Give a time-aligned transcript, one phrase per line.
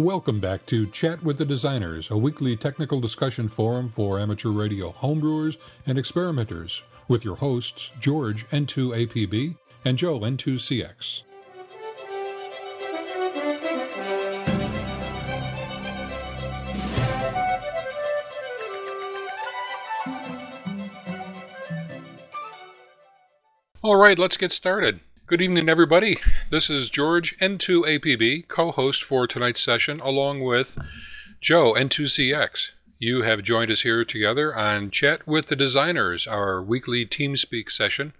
[0.00, 4.92] Welcome back to Chat with the Designers, a weekly technical discussion forum for amateur radio
[4.92, 11.24] homebrewers and experimenters, with your hosts George N2APB and Joe N2CX.
[23.82, 25.00] All right, let's get started.
[25.30, 26.16] Good evening, everybody.
[26.50, 30.76] This is George N2APB, co host for tonight's session, along with
[31.40, 32.72] Joe N2CX.
[32.98, 38.12] You have joined us here together on Chat with the Designers, our weekly TeamSpeak session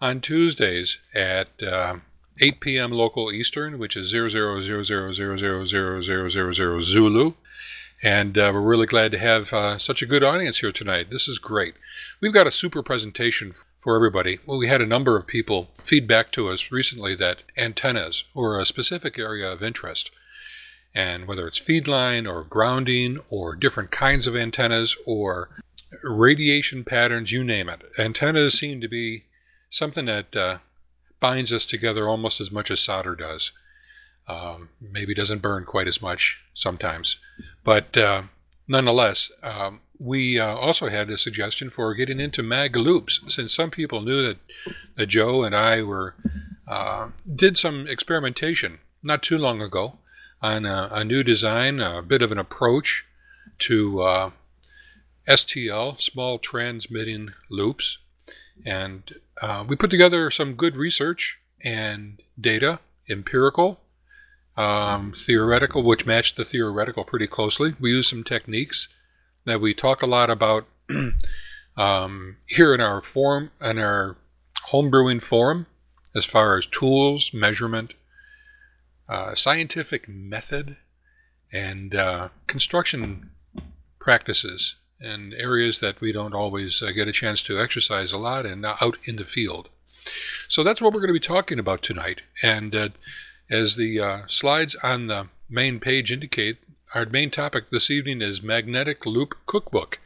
[0.00, 1.96] on Tuesdays at uh,
[2.40, 2.92] 8 p.m.
[2.92, 7.34] local Eastern, which is 0000000000 Zulu.
[8.02, 11.10] And uh, we're really glad to have uh, such a good audience here tonight.
[11.10, 11.74] This is great.
[12.22, 13.52] We've got a super presentation
[13.86, 14.40] for everybody.
[14.44, 18.66] Well, we had a number of people feedback to us recently that antennas were a
[18.66, 20.10] specific area of interest.
[20.92, 25.50] And whether it's feed line or grounding or different kinds of antennas or
[26.02, 29.26] radiation patterns, you name it, antennas seem to be
[29.70, 30.58] something that uh,
[31.20, 33.52] binds us together almost as much as solder does.
[34.26, 37.18] Um, maybe doesn't burn quite as much sometimes,
[37.62, 38.22] but uh,
[38.66, 43.70] nonetheless, um, we uh, also had a suggestion for getting into mag loops, since some
[43.70, 44.38] people knew that,
[44.96, 46.14] that Joe and I were
[46.66, 49.98] uh, did some experimentation not too long ago
[50.42, 53.04] on a, a new design, a bit of an approach
[53.58, 54.30] to uh,
[55.28, 57.98] STL, small transmitting loops,
[58.64, 63.80] and uh, we put together some good research and data, empirical,
[64.56, 67.74] um, theoretical, which matched the theoretical pretty closely.
[67.78, 68.88] We used some techniques
[69.46, 70.66] that we talk a lot about
[71.76, 74.16] um, here in our forum, in our
[74.70, 75.66] homebrewing forum,
[76.14, 77.94] as far as tools, measurement,
[79.08, 80.76] uh, scientific method,
[81.52, 83.30] and uh, construction
[83.98, 88.46] practices and areas that we don't always uh, get a chance to exercise a lot
[88.46, 89.68] and out in the field.
[90.48, 92.22] So that's what we're going to be talking about tonight.
[92.42, 92.88] And uh,
[93.50, 96.58] as the uh, slides on the main page indicate,
[96.94, 99.98] our main topic this evening is Magnetic Loop Cookbook.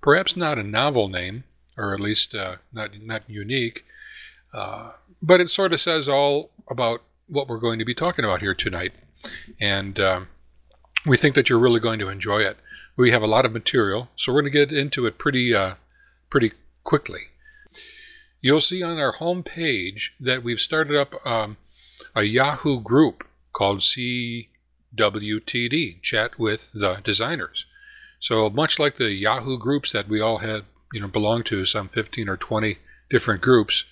[0.00, 1.44] Perhaps not a novel name,
[1.76, 3.84] or at least uh, not, not unique,
[4.52, 8.40] uh, but it sort of says all about what we're going to be talking about
[8.40, 8.92] here tonight.
[9.60, 10.28] And um,
[11.04, 12.58] we think that you're really going to enjoy it.
[12.96, 15.74] We have a lot of material, so we're going to get into it pretty, uh,
[16.30, 16.52] pretty
[16.84, 17.22] quickly.
[18.40, 21.56] You'll see on our home page that we've started up um,
[22.14, 24.50] a Yahoo group called C
[24.96, 27.66] WTD, Chat with the Designers.
[28.20, 31.88] So much like the Yahoo groups that we all had, you know, belong to, some
[31.88, 32.78] 15 or 20
[33.10, 33.84] different groups,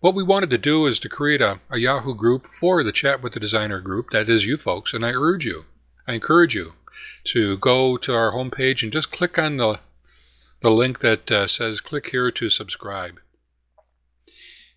[0.00, 3.22] what we wanted to do is to create a, a Yahoo group for the Chat
[3.22, 4.10] with the Designer group.
[4.10, 5.66] That is you folks, and I urge you,
[6.08, 6.72] I encourage you
[7.24, 9.80] to go to our homepage and just click on the
[10.62, 13.18] the link that uh, says click here to subscribe.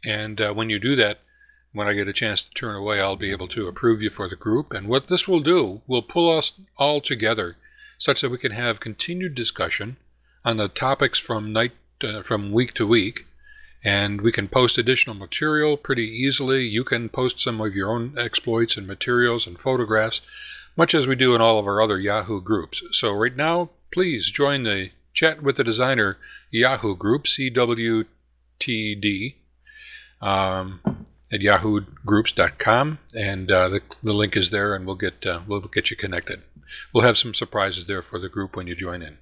[0.06, 1.20] And uh, when you do that,
[1.74, 4.28] when I get a chance to turn away, I'll be able to approve you for
[4.30, 4.72] the group.
[4.72, 7.58] And what this will do will pull us all together
[7.98, 9.98] such that we can have continued discussion
[10.46, 11.72] on the topics from night
[12.04, 13.26] uh, from week to week
[13.84, 16.64] and we can post additional material pretty easily.
[16.64, 20.22] You can post some of your own exploits and materials and photographs,
[20.78, 22.82] much as we do in all of our other Yahoo groups.
[22.92, 26.18] So, right now, please join the Chat with the Designer
[26.50, 28.06] Yahoo group, CWTD.
[30.22, 35.62] Um, at yahoogroups.com, and uh, the, the link is there, and we'll get uh, we'll
[35.62, 36.44] get you connected.
[36.94, 39.18] We'll have some surprises there for the group when you join in.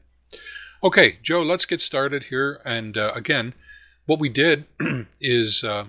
[0.83, 2.59] Okay, Joe, let's get started here.
[2.65, 3.53] And uh, again,
[4.05, 4.65] what we did
[5.21, 5.85] is, uh,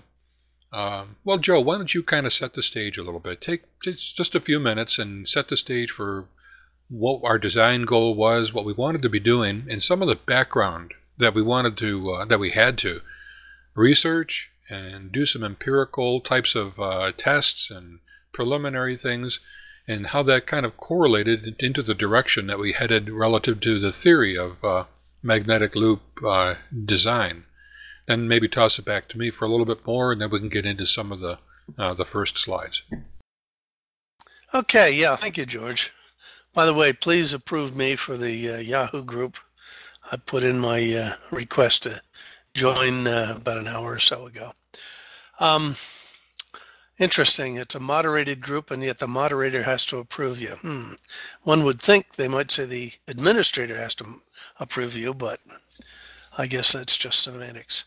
[0.72, 3.40] uh, well, Joe, why don't you kind of set the stage a little bit?
[3.40, 6.26] Take just, just a few minutes and set the stage for
[6.88, 10.16] what our design goal was, what we wanted to be doing, and some of the
[10.16, 13.00] background that we wanted to uh, that we had to
[13.74, 18.00] research and do some empirical types of uh, tests and
[18.32, 19.40] preliminary things,
[19.86, 23.92] and how that kind of correlated into the direction that we headed relative to the
[23.92, 24.84] theory of uh,
[25.22, 26.54] magnetic loop uh,
[26.84, 27.44] design.
[28.06, 30.40] Then maybe toss it back to me for a little bit more, and then we
[30.40, 31.38] can get into some of the
[31.78, 32.82] uh, the first slides.
[34.52, 35.92] Okay, yeah, thank you, George.
[36.52, 39.38] By the way, please approve me for the uh, Yahoo group.
[40.10, 42.02] I put in my uh, request to
[42.54, 44.52] join about an hour or so ago.
[45.40, 45.76] Um,
[46.98, 47.56] interesting.
[47.56, 50.56] It's a moderated group, and yet the moderator has to approve you.
[50.56, 50.94] Hmm.
[51.42, 54.20] One would think they might say the administrator has to
[54.60, 55.40] approve you, but
[56.36, 57.84] I guess that's just semantics.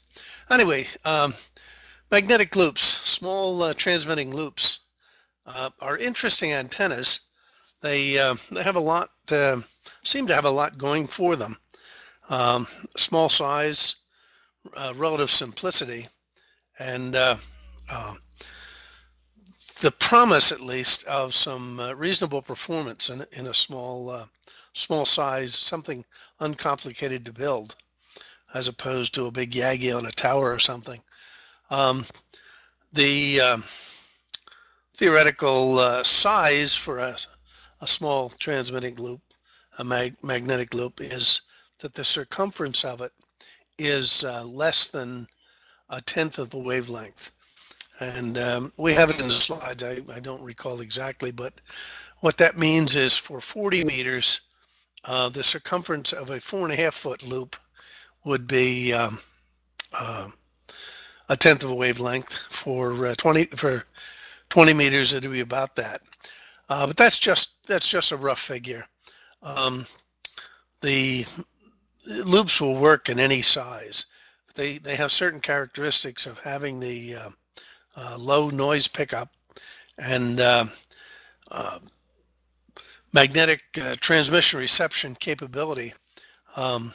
[0.49, 1.33] Anyway, um,
[2.11, 4.79] magnetic loops, small uh, transmitting loops,
[5.45, 7.19] uh, are interesting antennas
[7.85, 9.61] they uh, they have a lot uh,
[10.03, 11.57] seem to have a lot going for them.
[12.29, 13.97] Um, small size,
[14.75, 16.07] uh, relative simplicity,
[16.79, 17.37] and uh,
[17.89, 18.15] uh,
[19.81, 24.27] the promise, at least, of some uh, reasonable performance in, in a small
[24.73, 26.03] small size, something
[26.39, 27.75] uncomplicated to build,
[28.53, 31.01] as opposed to a big Yagi on a tower or something.
[31.69, 32.05] Um,
[32.91, 33.63] the um,
[34.95, 37.15] theoretical uh, size for a,
[37.81, 39.21] a small transmitting loop,
[39.77, 41.41] a mag- magnetic loop, is
[41.79, 43.13] that the circumference of it
[43.77, 45.27] is uh, less than
[45.89, 47.31] a tenth of the wavelength.
[47.99, 49.83] And um, we have it in the slides.
[49.83, 51.53] I, I don't recall exactly, but
[52.19, 54.41] what that means is for 40 meters,
[55.05, 57.55] uh, the circumference of a four and a half foot loop
[58.25, 59.19] would be um,
[59.93, 60.29] uh,
[61.29, 62.33] a tenth of a wavelength.
[62.49, 63.85] For uh, 20 for
[64.49, 66.01] 20 meters, it'd be about that.
[66.67, 68.85] Uh, but that's just that's just a rough figure.
[69.43, 69.85] Um,
[70.81, 71.25] the
[72.05, 74.05] loops will work in any size.
[74.55, 77.29] They they have certain characteristics of having the uh,
[77.95, 79.31] uh, low noise pickup
[79.97, 80.65] and uh,
[81.51, 81.79] uh,
[83.13, 85.93] magnetic uh, transmission reception capability,
[86.55, 86.93] um,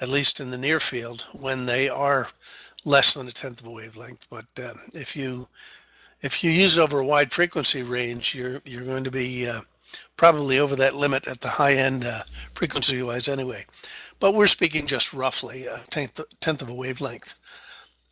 [0.00, 2.28] at least in the near field, when they are
[2.84, 4.26] less than a tenth of a wavelength.
[4.28, 5.48] But uh, if you
[6.20, 9.48] if you use over a wide frequency range, you're you're going to be
[10.16, 12.06] probably over that limit at the high end
[12.54, 13.66] frequency wise anyway.
[14.22, 17.34] But we're speaking just roughly a tenth, tenth of a wavelength.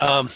[0.01, 0.31] Um,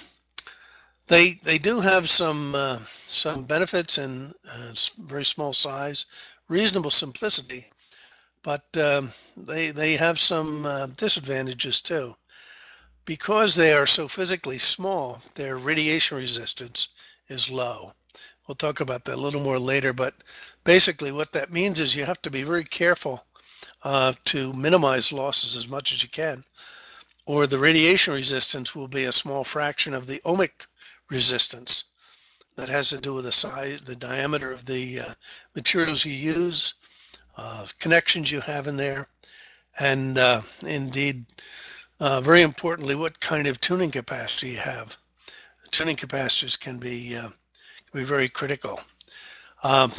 [1.08, 2.78] they they do have some uh,
[3.08, 6.06] some benefits and uh, very small size,
[6.48, 7.66] reasonable simplicity,
[8.44, 12.14] but um, they they have some uh, disadvantages too
[13.04, 16.86] because they are so physically small, their radiation resistance
[17.28, 17.94] is low.
[18.46, 20.14] We'll talk about that a little more later, but
[20.62, 23.24] basically what that means is you have to be very careful
[23.84, 26.44] uh, to minimize losses as much as you can,
[27.26, 30.66] or the radiation resistance will be a small fraction of the ohmic
[31.10, 31.84] resistance.
[32.56, 35.14] That has to do with the size, the diameter of the uh,
[35.56, 36.74] materials you use,
[37.36, 39.08] uh, connections you have in there,
[39.78, 41.26] and uh, indeed
[42.00, 44.96] uh, very importantly, what kind of tuning capacity you have.
[45.70, 48.80] Tuning capacitors can be uh, can be very critical.
[49.62, 49.92] Um,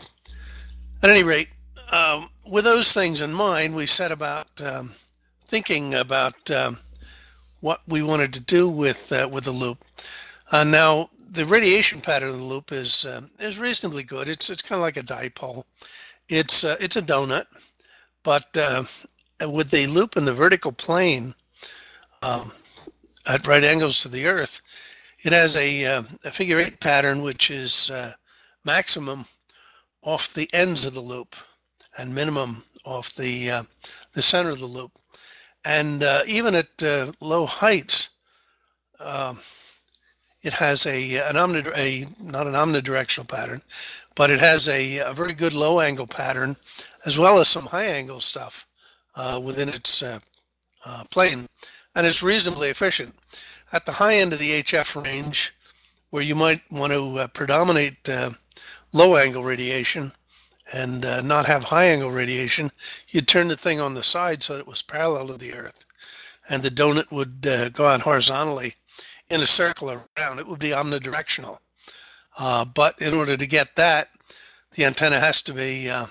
[1.04, 1.50] at any rate,
[1.92, 4.94] um, with those things in mind, we set about um,
[5.48, 6.78] thinking about um,
[7.62, 9.84] what we wanted to do with uh, with the loop.
[10.52, 14.30] Uh, now, the radiation pattern of the loop is um, is reasonably good.
[14.30, 15.64] It's it's kind of like a dipole.
[16.30, 17.46] It's uh, it's a donut,
[18.24, 18.84] but uh,
[19.48, 21.36] with the loop in the vertical plane,
[22.22, 22.52] um,
[23.28, 24.62] at right angles to the Earth.
[25.24, 28.14] It has a, uh, a figure eight pattern, which is uh,
[28.64, 29.26] maximum
[30.04, 31.36] off the ends of the loop
[31.98, 33.64] and minimum off the uh,
[34.14, 34.92] the center of the loop.
[35.64, 38.10] And uh, even at uh, low heights,
[39.00, 39.40] um,
[40.42, 43.62] it has a an omnid- a not an omnidirectional pattern,
[44.16, 46.56] but it has a, a, very good low angle pattern,
[47.06, 48.68] as well as some high angle stuff
[49.16, 50.04] uh, within its
[51.10, 51.48] plane
[51.96, 53.16] and it's reasonably efficient.
[53.72, 55.54] At the high end of the HF range,
[56.10, 58.32] where you might want to uh, predominate uh,
[58.94, 60.12] low angle radiation
[60.74, 62.72] and uh, not have high angle radiation,
[63.10, 65.86] you'd turn the thing on the side so that it was parallel to the Earth.
[66.50, 68.76] And the donut would uh, go out horizontally
[69.30, 70.40] in a circle around.
[70.40, 71.60] It would be omnidirectional.
[72.38, 74.10] Uh, but in order to get that,
[74.74, 76.08] the antenna has to be, uh,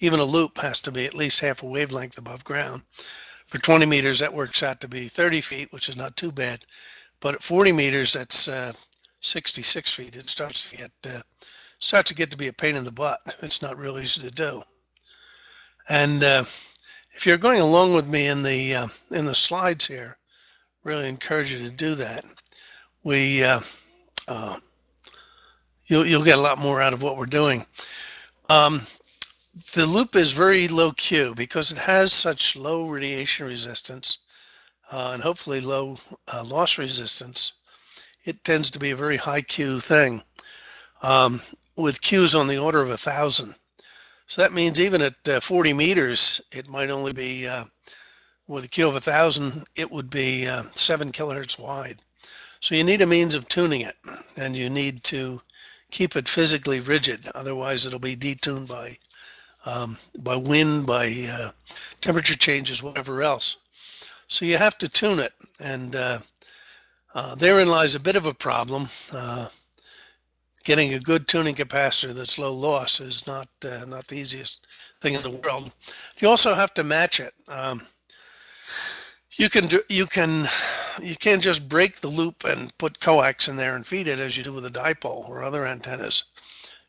[0.00, 2.82] even a loop has to be at least half a wavelength above ground.
[3.46, 6.66] For 20 meters, that works out to be 30 feet, which is not too bad.
[7.20, 8.74] But at 40 meters, that's uh,
[9.22, 10.16] 66 feet.
[10.16, 11.22] It starts to get uh,
[11.78, 13.20] starts to get to be a pain in the butt.
[13.42, 14.62] It's not real easy to do.
[15.88, 16.44] And uh,
[17.12, 20.18] if you're going along with me in the uh, in the slides here,
[20.84, 22.24] really encourage you to do that.
[23.02, 23.60] We uh,
[24.26, 24.56] uh,
[25.86, 27.64] you'll you'll get a lot more out of what we're doing.
[28.48, 28.82] Um,
[29.74, 34.18] the loop is very low Q because it has such low radiation resistance
[34.92, 35.98] uh, and hopefully low
[36.32, 37.54] uh, loss resistance.
[38.24, 40.22] It tends to be a very high Q thing
[41.02, 41.40] um,
[41.78, 43.54] with Qs on the order of a thousand.
[44.26, 47.64] So that means even at uh, 40 meters, it might only be uh,
[48.46, 51.98] with a Q of a thousand, it would be uh, seven kilohertz wide.
[52.60, 53.96] So you need a means of tuning it
[54.36, 55.40] and you need to
[55.90, 57.30] keep it physically rigid.
[57.34, 58.98] Otherwise it'll be detuned by
[59.66, 61.50] um, by wind, by uh,
[62.00, 63.56] temperature changes, whatever else.
[64.26, 66.20] So you have to tune it, and uh,
[67.14, 68.88] uh, therein lies a bit of a problem.
[70.68, 74.66] Uh, getting a good tuning capacitor that's low loss is not uh, not the easiest
[75.00, 75.72] thing in the world.
[76.18, 77.32] You also have to match it.
[77.48, 77.86] Um,
[79.32, 80.48] you can do you can
[81.00, 84.36] you can't just break the loop and put coax in there and feed it as
[84.36, 86.24] you do with a dipole or other antennas.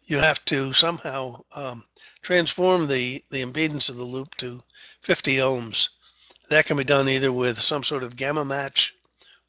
[0.03, 1.85] You have to somehow um,
[2.21, 4.61] transform the the impedance of the loop to
[5.01, 5.89] 50 ohms.
[6.49, 8.95] That can be done either with some sort of gamma match,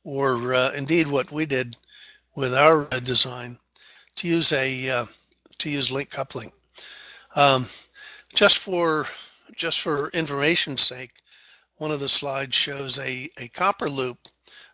[0.05, 1.77] or uh, indeed what we did
[2.37, 3.59] with our design
[4.17, 5.07] to use a uh,
[5.59, 6.53] to use link coupling.
[7.35, 7.67] Um,
[8.35, 9.07] just for
[9.55, 11.23] just for information's sake,
[11.77, 14.19] one of the slides shows a, a copper loop,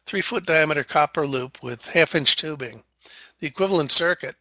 [0.06, 2.82] three foot diameter copper loop with half inch tubing.
[3.38, 4.36] The equivalent circuit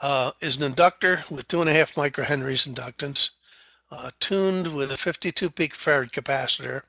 [0.00, 3.30] uh, is an inductor with two and a half microhenries inductance,
[3.90, 6.82] uh, tuned with a 52 picofarad capacitor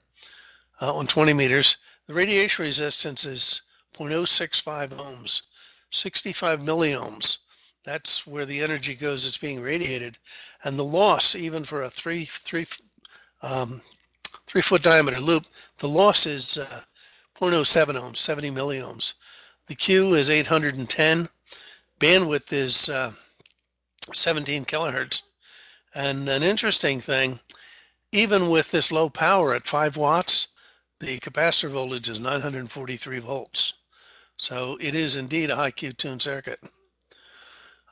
[0.81, 1.77] uh, on 20 meters.
[2.07, 3.61] The radiation resistance is
[3.97, 5.41] 0.065 ohms,
[5.95, 7.37] 65 milliohms.
[7.83, 10.17] That's where the energy goes that's being radiated.
[10.63, 12.65] And the loss, even for a three, three,
[13.41, 13.81] um,
[14.47, 15.45] three foot diameter loop,
[15.77, 16.81] the loss is uh,
[17.39, 19.13] 0.07 ohms, 70 milliohms.
[19.67, 21.29] The Q is 810.
[21.99, 23.11] Bandwidth is uh,
[24.13, 25.21] 17 kilohertz.
[25.93, 27.39] And an interesting thing,
[28.11, 30.47] even with this low power at 5 watts,
[30.99, 33.73] the capacitor voltage is 943 volts.
[34.37, 36.59] So it is indeed a high Q tuned circuit.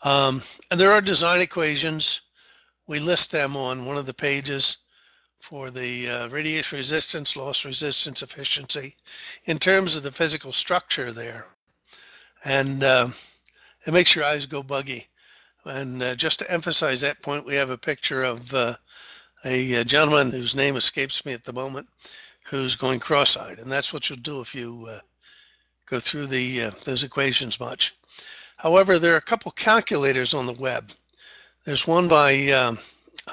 [0.03, 2.21] Um, and there are design equations.
[2.87, 4.77] We list them on one of the pages
[5.39, 8.95] for the uh, radiation resistance, loss resistance, efficiency
[9.45, 11.47] in terms of the physical structure there.
[12.45, 13.09] And uh,
[13.85, 15.07] it makes your eyes go buggy.
[15.65, 18.75] And uh, just to emphasize that point, we have a picture of uh,
[19.45, 21.87] a, a, gentleman whose name escapes me at the moment,
[22.45, 23.59] who's going cross-eyed.
[23.59, 24.99] And that's what you'll do if you uh,
[25.85, 27.95] go through the uh, those equations much.
[28.57, 30.91] However, there are a couple calculators on the web.
[31.65, 32.79] There's one by um,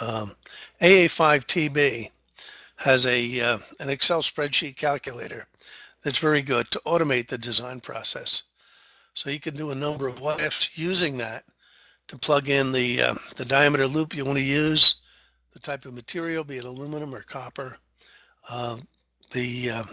[0.01, 0.37] um,
[0.81, 2.11] AA5TB
[2.77, 5.47] has a uh, an Excel spreadsheet calculator
[6.03, 8.43] that's very good to automate the design process.
[9.15, 11.45] So you can do a number of what ifs using that
[12.09, 14.97] to plug in the uh, the diameter loop you want to use,
[15.53, 17.77] the type of material, be it aluminum or copper,
[18.49, 18.77] uh,
[19.33, 19.89] the um,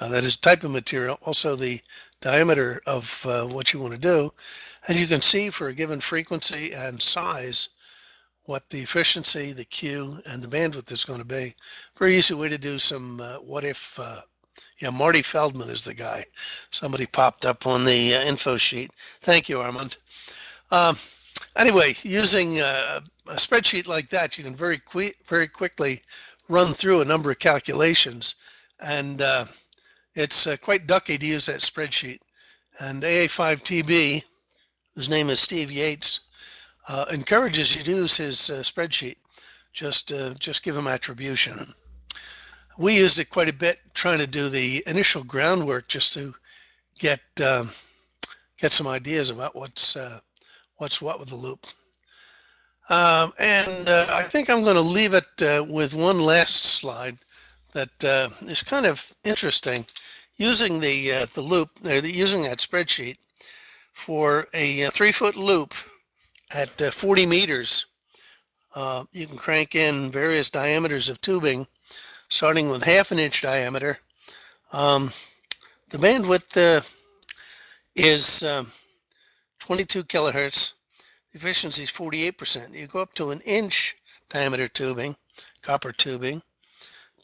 [0.00, 1.80] uh, that is type of material, also the
[2.20, 4.32] diameter of uh, what you want to do.
[4.86, 7.68] And you can see for a given frequency and size
[8.44, 11.54] what the efficiency, the Q, and the bandwidth is going to be.
[11.98, 13.98] Very easy way to do some uh, what if.
[13.98, 14.22] Uh,
[14.80, 16.24] yeah, Marty Feldman is the guy.
[16.70, 18.92] Somebody popped up on the uh, info sheet.
[19.22, 19.96] Thank you, Armand.
[20.70, 20.96] Um,
[21.56, 24.80] anyway, using uh, a spreadsheet like that, you can very
[25.26, 26.02] very quickly
[26.48, 28.36] run through a number of calculations
[28.80, 29.20] and
[30.18, 32.18] it's uh, quite ducky to use that spreadsheet.
[32.80, 34.24] And AA5TB,
[34.96, 36.20] whose name is Steve Yates,
[36.88, 39.16] uh, encourages you to use his uh, spreadsheet.
[39.72, 41.72] Just, uh, just give him attribution.
[42.76, 46.34] We used it quite a bit trying to do the initial groundwork just to
[46.98, 47.70] get um,
[48.60, 50.20] get some ideas about what's uh,
[50.76, 51.66] what's what with the loop.
[52.88, 57.18] Um, and uh, I think I'm going to leave it with one last slide
[57.78, 59.86] that uh, is kind of interesting.
[60.36, 63.18] Using the uh, the loop, uh, using that spreadsheet
[63.92, 65.74] for a, uh, three foot loop
[66.52, 67.86] at uh, 40 meters,
[68.74, 71.66] uh, you can crank in various diameters of tubing,
[72.28, 73.98] starting with half an inch diameter.
[74.72, 75.10] Um,
[75.90, 76.84] the bandwidth
[77.94, 78.72] is um,
[79.60, 80.72] 22 kilohertz.
[81.32, 82.74] The efficiency is 48%.
[82.74, 83.96] You go up to an inch
[84.30, 85.16] diameter tubing,
[85.62, 86.42] copper tubing,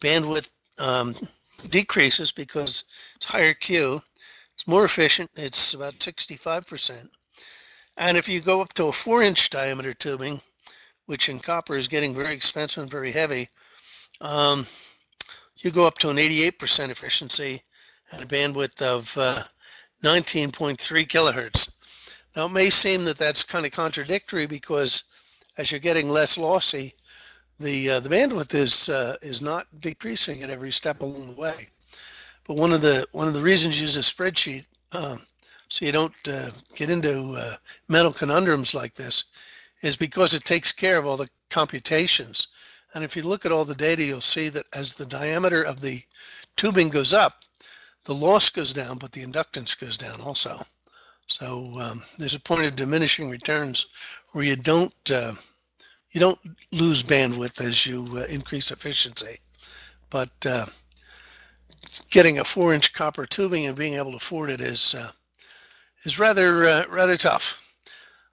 [0.05, 1.15] bandwidth um,
[1.71, 2.85] decreases because
[3.17, 4.03] it's higher Q.
[4.53, 5.31] It's more efficient.
[5.35, 7.09] It's about 65%.
[7.97, 10.41] And if you go up to a four inch diameter tubing,
[11.07, 13.49] which in copper is getting very expensive and very heavy,
[14.21, 14.67] um,
[15.57, 17.63] you go up to an 88% efficiency
[18.11, 19.45] and a bandwidth of uh,
[20.03, 21.71] 19.3 kilohertz.
[22.37, 25.05] Now, it may seem that that's kind of contradictory because
[25.57, 26.95] as you're getting less lossy,
[27.61, 31.69] the uh, the bandwidth is uh, is not decreasing at every step along the way.
[32.47, 35.23] But one of the one of the reasons you use a spreadsheet um,
[35.69, 37.57] so you don't uh, get into uh,
[37.89, 39.25] mental conundrums like this
[39.83, 42.49] is because it takes care of all the computations.
[42.95, 45.81] And if you look at all the data, you'll see that as the diameter of
[45.81, 46.03] the
[46.57, 47.43] tubing goes up,
[48.05, 50.65] the loss goes down, but the inductance goes down also.
[51.27, 53.87] So um, there's a point of diminishing returns
[54.33, 55.35] where you don't uh,
[56.15, 56.39] you don't
[56.71, 59.41] lose bandwidth as you uh, increase efficiency,
[60.11, 60.67] but uh,
[62.11, 65.11] getting a four-inch copper tubing and being able to afford it is uh,
[66.05, 67.61] is rather uh, rather tough.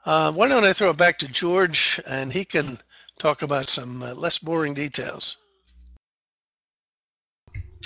[0.05, 2.79] Uh, why don't I throw it back to George and he can
[3.19, 5.37] talk about some uh, less boring details?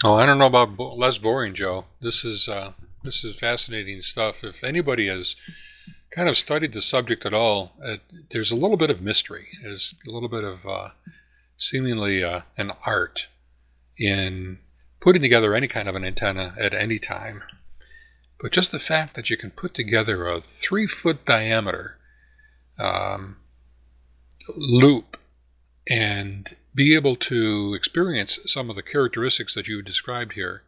[0.04, 1.86] Oh, I don't know about bo- less boring, Joe.
[2.02, 2.50] This is
[3.04, 4.44] this is fascinating stuff.
[4.44, 5.38] If anybody has
[6.16, 7.98] kind of studied the subject at all, uh,
[8.32, 9.48] there's a little bit of mystery.
[9.62, 10.90] There's a little bit of uh,
[11.58, 13.28] seemingly uh, an art
[13.98, 14.60] in
[15.02, 17.44] putting together any kind of an antenna at any time.
[18.40, 21.98] But just the fact that you can put together a three foot diameter
[22.80, 23.38] um,
[24.56, 25.18] loop
[25.90, 30.64] and be able to experience some of the characteristics that you described here.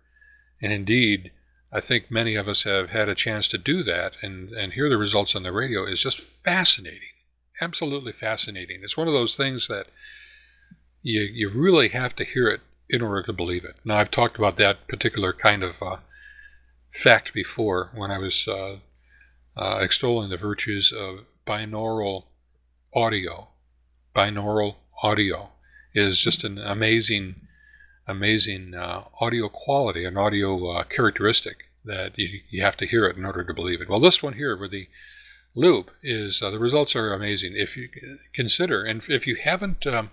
[0.62, 1.32] And indeed,
[1.72, 4.90] I think many of us have had a chance to do that and, and hear
[4.90, 7.10] the results on the radio is just fascinating.
[7.60, 8.80] Absolutely fascinating.
[8.84, 9.88] It's one of those things that
[11.02, 13.76] you, you really have to hear it in order to believe it.
[13.84, 15.98] Now, I've talked about that particular kind of uh,
[16.94, 18.78] fact before when I was uh,
[19.58, 22.26] uh, extolling the virtues of binaural
[22.94, 23.50] audio.
[24.16, 25.50] Binaural audio
[25.94, 27.47] is just an amazing,
[28.08, 33.18] amazing uh, audio quality, an audio uh, characteristic that you, you have to hear it
[33.18, 33.90] in order to believe it.
[33.90, 34.88] Well, this one here with the
[35.56, 37.54] loop is uh, the results are amazing.
[37.56, 37.90] If you
[38.34, 40.12] consider, and if you haven't, um,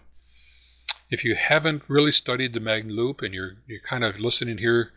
[1.10, 4.92] if you haven't really studied the Magna Loop and you're you're kind of listening here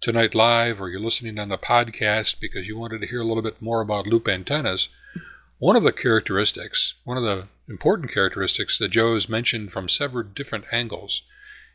[0.00, 3.42] tonight live, or you're listening on the podcast because you wanted to hear a little
[3.42, 4.88] bit more about loop antennas,
[5.58, 10.24] one of the characteristics, one of the important characteristics that Joe has mentioned from several
[10.24, 11.22] different angles,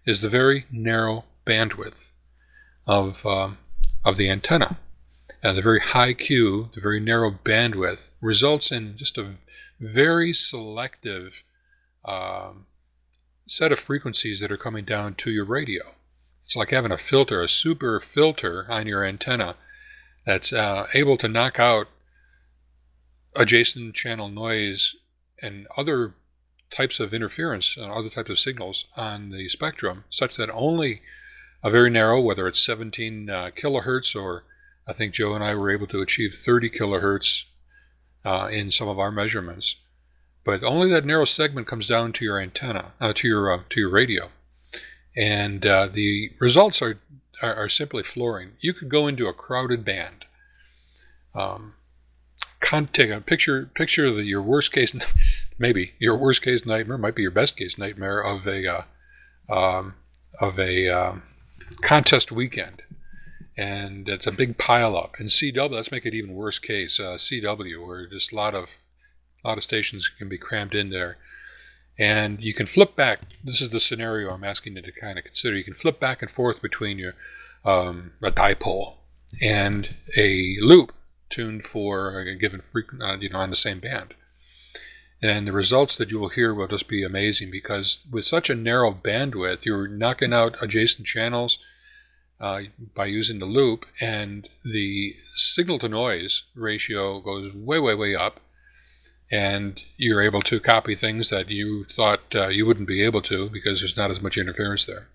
[0.06, 2.10] is the very narrow bandwidth
[2.88, 3.58] of um,
[4.04, 4.78] of the antenna.
[5.42, 9.36] And the very high Q, the very narrow bandwidth, results in just a
[9.80, 11.44] very selective
[12.04, 12.66] um,
[13.48, 15.94] set of frequencies that are coming down to your radio.
[16.46, 19.56] It's like having a filter, a super filter on your antenna
[20.26, 21.88] that's uh, able to knock out
[23.36, 24.96] adjacent channel noise
[25.42, 26.16] and other
[26.72, 31.02] types of interference and other types of signals on the spectrum, such that only
[31.64, 34.44] a very narrow, whether it's 17 uh, kilohertz or
[34.88, 37.46] I think Joe and I were able to achieve 30 kilohertz
[38.26, 39.76] uh, in some of our measurements.
[40.44, 43.80] But only that narrow segment comes down to your antenna, uh, to your uh, to
[43.80, 44.30] your radio,
[45.16, 46.98] and uh, the results are,
[47.44, 48.54] are, are simply flooring.
[48.60, 50.26] You could go into a crowded band.
[51.36, 51.74] Um,
[52.92, 54.94] take a picture picture the, your worst case
[55.60, 55.94] maybe.
[56.00, 59.96] Your worst case nightmare might be your best case nightmare of a uh, um,
[60.40, 61.24] of a um,
[61.82, 62.82] contest weekend.
[63.58, 65.16] And it's a big pile up.
[65.20, 68.70] And CW let's make it even worse case uh, CW where just a lot of
[69.44, 71.18] a lot of stations can be crammed in there.
[71.98, 75.26] And you can flip back this is the scenario I'm asking you to kind of
[75.26, 75.58] consider.
[75.58, 77.16] You can flip back and forth between your
[77.66, 78.96] um, a dipole
[79.42, 80.94] and a loop
[81.30, 84.14] tuned for a given frequency, uh, you know, on the same band.
[85.22, 88.56] And the results that you will hear will just be amazing because with such a
[88.56, 91.60] narrow bandwidth, you're knocking out adjacent channels
[92.40, 92.62] uh,
[92.96, 98.40] by using the loop, and the signal to noise ratio goes way, way, way up.
[99.32, 103.50] And you're able to copy things that you thought uh, you wouldn't be able to
[103.50, 105.08] because there's not as much interference there.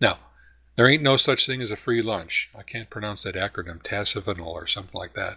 [0.00, 0.18] Now,
[0.76, 2.50] there ain't no such thing as a free lunch.
[2.58, 5.36] I can't pronounce that acronym, TASIVANAL or something like that.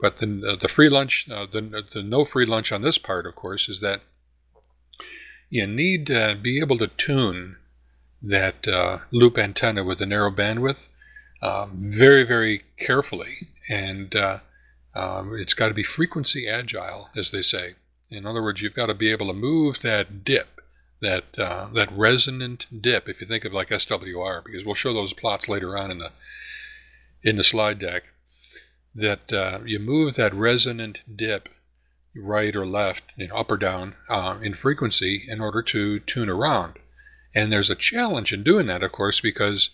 [0.00, 3.34] But the, the free lunch, uh, the, the no free lunch on this part, of
[3.34, 4.02] course, is that
[5.50, 7.56] you need to be able to tune
[8.22, 10.88] that uh, loop antenna with a narrow bandwidth
[11.42, 13.48] um, very, very carefully.
[13.68, 14.38] And uh,
[14.94, 17.74] um, it's got to be frequency agile, as they say.
[18.10, 20.60] In other words, you've got to be able to move that dip,
[21.00, 23.08] that uh, that resonant dip.
[23.08, 26.10] If you think of like SWR, because we'll show those plots later on in the
[27.22, 28.04] in the slide deck
[28.94, 31.48] that uh, you move that resonant dip
[32.16, 36.28] right or left, you know, up or down uh, in frequency in order to tune
[36.28, 36.74] around.
[37.34, 39.70] And there's a challenge in doing that, of course, because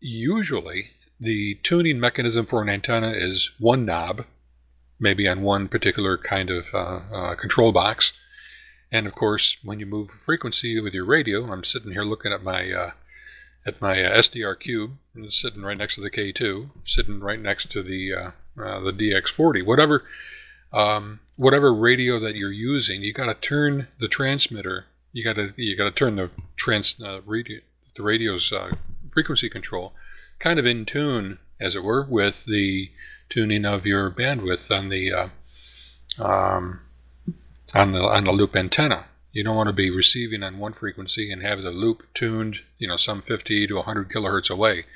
[0.00, 4.24] usually the tuning mechanism for an antenna is one knob,
[4.98, 8.12] maybe on one particular kind of uh, uh control box.
[8.92, 12.42] And of course, when you move frequency with your radio, I'm sitting here looking at
[12.42, 12.90] my uh,
[13.66, 14.96] at my uh, SDR cube,
[15.28, 19.64] sitting right next to the K2, sitting right next to the uh, uh, the DX40.
[19.64, 20.04] Whatever
[20.72, 24.86] um, whatever radio that you're using, you got to turn the transmitter.
[25.12, 27.60] You got to you got to turn the trans uh, radio
[27.96, 28.72] the radio's uh,
[29.10, 29.92] frequency control
[30.38, 32.90] kind of in tune, as it were, with the
[33.28, 35.12] tuning of your bandwidth on the
[36.18, 36.80] um,
[37.74, 39.06] on the on the loop antenna.
[39.32, 42.88] You don't want to be receiving on one frequency and have the loop tuned, you
[42.88, 44.86] know, some 50 to 100 kilohertz away,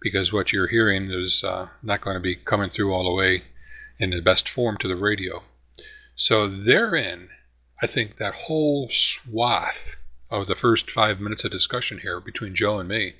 [0.00, 3.44] because what you're hearing is uh, not going to be coming through all the way
[3.98, 5.42] in the best form to the radio.
[6.14, 7.28] So therein,
[7.82, 9.96] I think that whole swath
[10.30, 13.14] of the first five minutes of discussion here between Joe and me,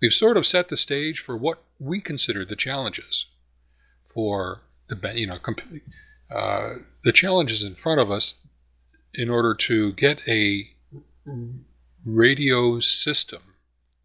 [0.00, 3.26] we've sort of set the stage for what we consider the challenges
[4.06, 5.38] for the you know
[6.30, 8.36] uh, the challenges in front of us
[9.14, 10.70] in order to get a
[12.04, 13.42] radio system.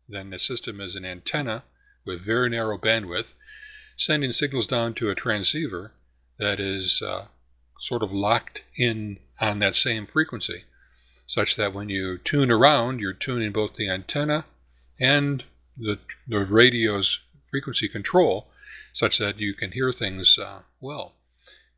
[0.07, 1.63] Then the system is an antenna
[2.05, 3.33] with very narrow bandwidth,
[3.97, 5.91] sending signals down to a transceiver
[6.39, 7.25] that is uh,
[7.79, 10.63] sort of locked in on that same frequency,
[11.25, 14.45] such that when you tune around, you're tuning both the antenna
[14.99, 15.43] and
[15.77, 18.47] the, the radio's frequency control,
[18.93, 21.13] such that you can hear things uh, well.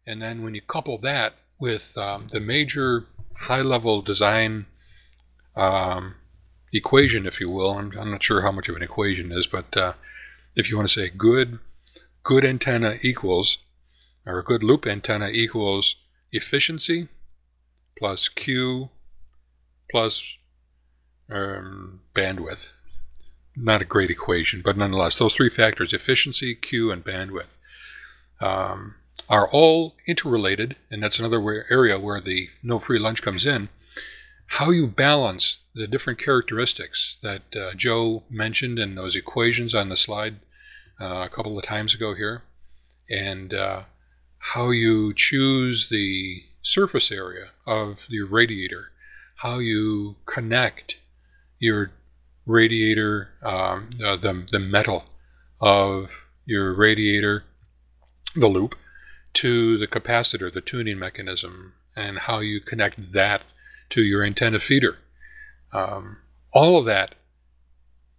[0.05, 3.05] And then when you couple that with um, the major
[3.41, 4.65] high level design
[5.55, 6.15] um,
[6.73, 9.75] equation, if you will, I'm, I'm, not sure how much of an equation is, but
[9.75, 9.93] uh,
[10.55, 11.59] if you want to say good,
[12.23, 13.59] good antenna equals,
[14.25, 15.95] or a good loop antenna equals
[16.31, 17.07] efficiency
[17.97, 18.89] plus Q
[19.89, 20.37] plus
[21.29, 22.71] um, bandwidth.
[23.55, 27.57] Not a great equation, but nonetheless, those three factors efficiency, Q, and bandwidth
[28.39, 28.95] um,
[29.29, 33.69] are all interrelated, and that's another area where the no free lunch comes in.
[34.47, 39.95] How you balance the different characteristics that uh, Joe mentioned in those equations on the
[39.95, 40.39] slide
[40.99, 42.41] uh, a couple of times ago here,
[43.09, 43.83] and uh,
[44.39, 48.91] how you choose the surface area of your radiator,
[49.35, 50.99] how you connect
[51.59, 51.91] your
[52.47, 55.05] radiator, um, the, the metal
[55.61, 57.43] of your radiator,
[58.35, 58.75] the loop,
[59.33, 63.43] to the capacitor, the tuning mechanism, and how you connect that
[63.89, 64.97] to your antenna feeder.
[65.71, 66.17] Um,
[66.53, 67.15] all of that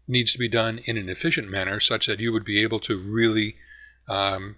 [0.06, 2.98] needs to be done in an efficient manner such that you would be able to
[2.98, 3.56] really
[4.08, 4.56] um,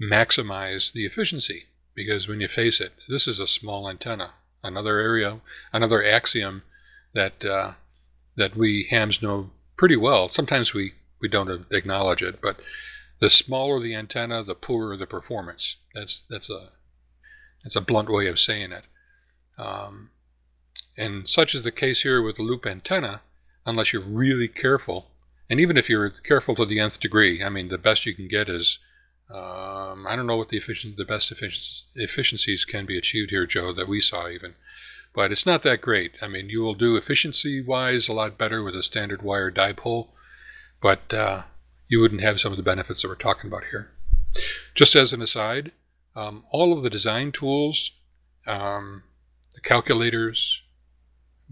[0.00, 1.64] maximize the efficiency.
[1.94, 4.34] Because when you face it, this is a small antenna.
[4.62, 5.40] Another area,
[5.72, 6.62] another axiom
[7.14, 7.72] that uh,
[8.36, 10.30] that we hams know pretty well.
[10.30, 12.56] Sometimes we, we don't acknowledge it, but
[13.20, 15.76] the smaller the antenna, the poorer the performance.
[15.94, 16.70] That's that's a
[17.62, 18.84] that's a blunt way of saying it.
[19.58, 20.10] Um,
[20.96, 23.20] and such is the case here with the loop antenna,
[23.66, 25.10] unless you're really careful.
[25.48, 28.28] And even if you're careful to the nth degree, I mean, the best you can
[28.28, 28.78] get is
[29.30, 31.32] um, I don't know what the efficient, the best
[31.94, 34.54] efficiencies can be achieved here, Joe, that we saw even,
[35.14, 36.12] but it's not that great.
[36.20, 40.08] I mean, you will do efficiency-wise a lot better with a standard wire dipole,
[40.82, 41.42] but uh,
[41.90, 43.90] you wouldn't have some of the benefits that we're talking about here.
[44.74, 45.72] Just as an aside,
[46.14, 47.92] um, all of the design tools,
[48.46, 49.02] um,
[49.54, 50.62] the calculators,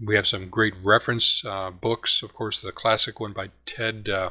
[0.03, 2.23] we have some great reference uh, books.
[2.23, 4.07] Of course, the classic one by Ted.
[4.07, 4.29] Uh,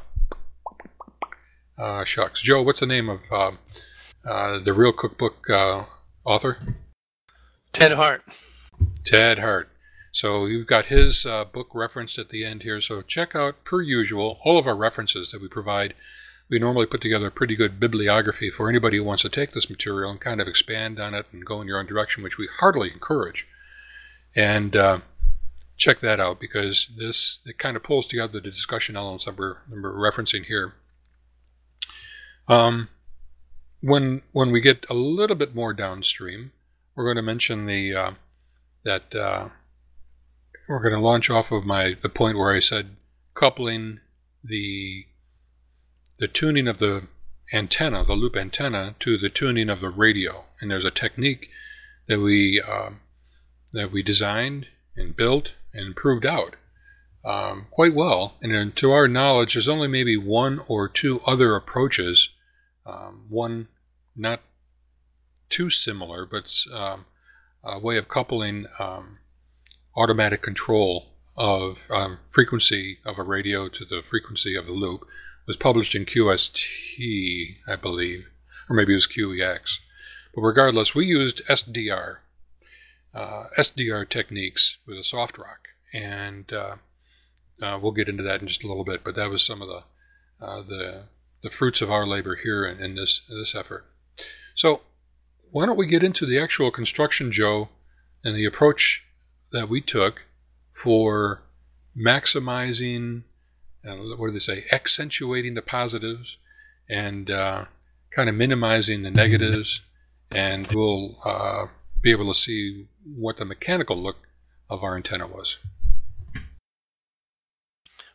[1.77, 2.63] uh, shucks, Joe.
[2.63, 3.59] What's the name of um,
[4.27, 5.85] uh, the Real Cookbook uh,
[6.25, 6.57] author?
[7.73, 8.23] Ted Hart.
[9.05, 9.69] Ted Hart.
[10.13, 12.81] So you've got his uh, book referenced at the end here.
[12.81, 15.95] So check out, per usual, all of our references that we provide.
[16.49, 19.69] We normally put together a pretty good bibliography for anybody who wants to take this
[19.69, 22.49] material and kind of expand on it and go in your own direction, which we
[22.59, 23.47] heartily encourage.
[24.35, 25.01] And uh,
[25.77, 29.59] check that out because this it kind of pulls together the discussion elements that we're,
[29.69, 30.75] that we're referencing here.
[32.49, 32.89] Um,
[33.81, 36.53] when when we get a little bit more downstream,
[36.95, 38.11] we're going to mention the uh,
[38.85, 39.49] that uh,
[40.69, 42.97] we're going to launch off of my the point where I said
[43.35, 44.01] coupling
[44.45, 45.07] the
[46.19, 47.05] the tuning of the
[47.53, 51.49] antenna, the loop antenna, to the tuning of the radio, and there's a technique
[52.07, 52.91] that we uh,
[53.73, 56.57] that we designed and built and proved out
[57.25, 58.37] um, quite well.
[58.43, 62.31] And to our knowledge, there's only maybe one or two other approaches,
[62.85, 63.69] um, one
[64.17, 64.41] not
[65.49, 67.07] too similar, but um,
[67.63, 69.19] a way of coupling um,
[69.97, 75.07] automatic control of um, frequency of a radio to the frequency of the loop
[75.47, 78.27] was published in QST, I believe,
[78.69, 79.79] or maybe it was QEX.
[80.35, 82.19] But regardless, we used SDR,
[83.15, 86.77] uh, SDR techniques with a SoftRock, and uh,
[87.63, 89.03] uh, we'll get into that in just a little bit.
[89.03, 89.83] But that was some of the
[90.41, 91.05] uh, the
[91.43, 93.87] the fruits of our labor here in, in this this effort.
[94.55, 94.83] So,
[95.51, 97.71] why don't we get into the actual construction, Joe,
[98.23, 99.07] and the approach
[99.53, 100.25] that we took
[100.73, 101.43] for
[101.97, 103.23] maximizing,
[103.87, 106.39] uh, what do they say, accentuating the positives
[106.89, 107.65] and uh,
[108.11, 109.83] kind of minimizing the negatives,
[110.31, 111.67] and we'll uh,
[112.03, 114.17] be able to see what the mechanical look
[114.71, 115.59] of our antenna was.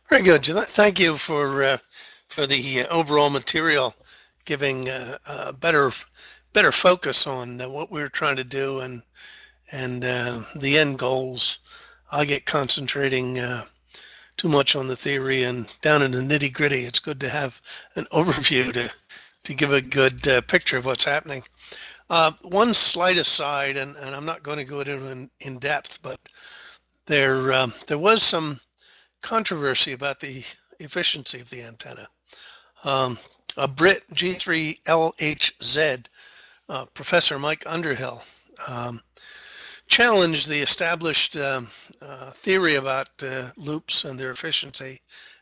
[0.08, 0.44] Very good.
[0.44, 1.78] Thank you for uh,
[2.28, 3.94] for the uh, overall material,
[4.44, 5.92] giving uh, a better
[6.52, 9.02] better focus on what we are trying to do and
[9.70, 11.58] and uh, the end goals.
[12.10, 13.64] I get concentrating uh,
[14.36, 16.80] too much on the theory and down in the nitty gritty.
[16.80, 17.60] It's good to have
[17.96, 18.90] an overview to
[19.44, 21.42] to give a good uh, picture of what's happening.
[22.08, 26.00] Uh, one slight aside, and, and I'm not going to go into in, in depth,
[26.02, 26.18] but
[27.06, 28.60] there um, there was some
[29.22, 30.44] controversy about the
[30.80, 32.08] efficiency of the antenna.
[32.84, 33.18] Um,
[33.56, 36.06] a Brit G3LHZ,
[36.68, 38.22] uh, Professor Mike Underhill,
[38.66, 39.00] um,
[39.86, 41.68] challenged the established um,
[42.00, 45.00] uh, theory about uh, loops and their efficiency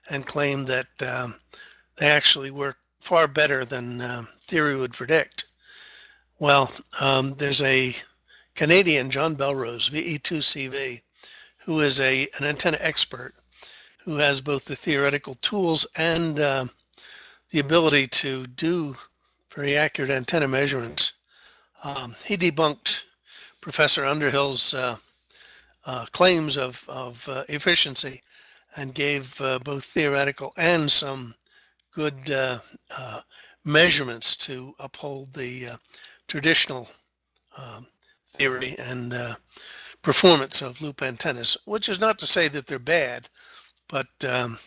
[0.08, 1.36] and claimed that um,
[1.96, 5.46] they actually work far better than um, theory would predict.
[6.38, 7.94] Well, um, there's a
[8.54, 11.02] Canadian, John Belrose, VE2CV,
[11.64, 13.34] who is a, an antenna expert
[14.04, 16.66] who has both the theoretical tools and uh,
[17.50, 18.96] the ability to do
[19.54, 21.12] very accurate antenna measurements.
[21.84, 23.04] Um, he debunked
[23.62, 24.96] Professor Underhill's uh,
[25.86, 28.20] uh, claims of, of uh, efficiency
[28.76, 31.34] and gave uh, both theoretical and some
[31.92, 32.58] good uh,
[32.90, 33.20] uh,
[33.64, 35.68] measurements to uphold the
[36.26, 36.88] traditional
[37.56, 37.86] um,
[38.34, 39.14] theory and
[40.02, 43.28] performance of loop antennas, which is not to say that they're bad,
[43.88, 44.58] but um,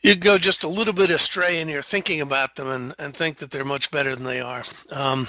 [0.00, 3.36] you go just a little bit astray in your thinking about them and, and think
[3.38, 4.64] that they're much better than they are.
[4.90, 5.26] Um,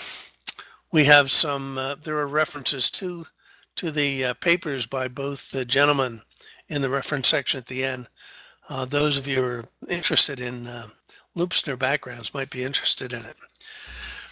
[0.91, 3.25] we have some, uh, there are references to,
[3.75, 6.21] to the uh, papers by both the gentlemen
[6.69, 8.07] in the reference section at the end.
[8.69, 10.87] Uh, those of you who are interested in uh,
[11.35, 13.35] loops and backgrounds might be interested in it.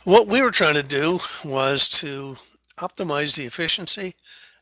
[0.04, 2.38] What we were trying to do was to
[2.78, 4.16] optimize the efficiency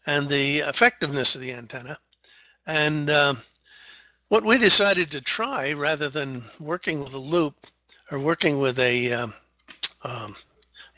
[0.06, 1.98] and the effectiveness of the antenna.
[2.66, 3.42] And um,
[4.28, 7.68] what we decided to try, rather than working with a loop
[8.12, 9.34] or working with a, um,
[10.04, 10.36] um,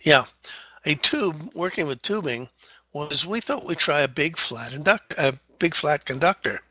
[0.01, 0.25] yeah,
[0.85, 2.49] a tube, working with tubing,
[2.93, 6.61] was we thought we'd try a big flat inductor, a big flat conductor.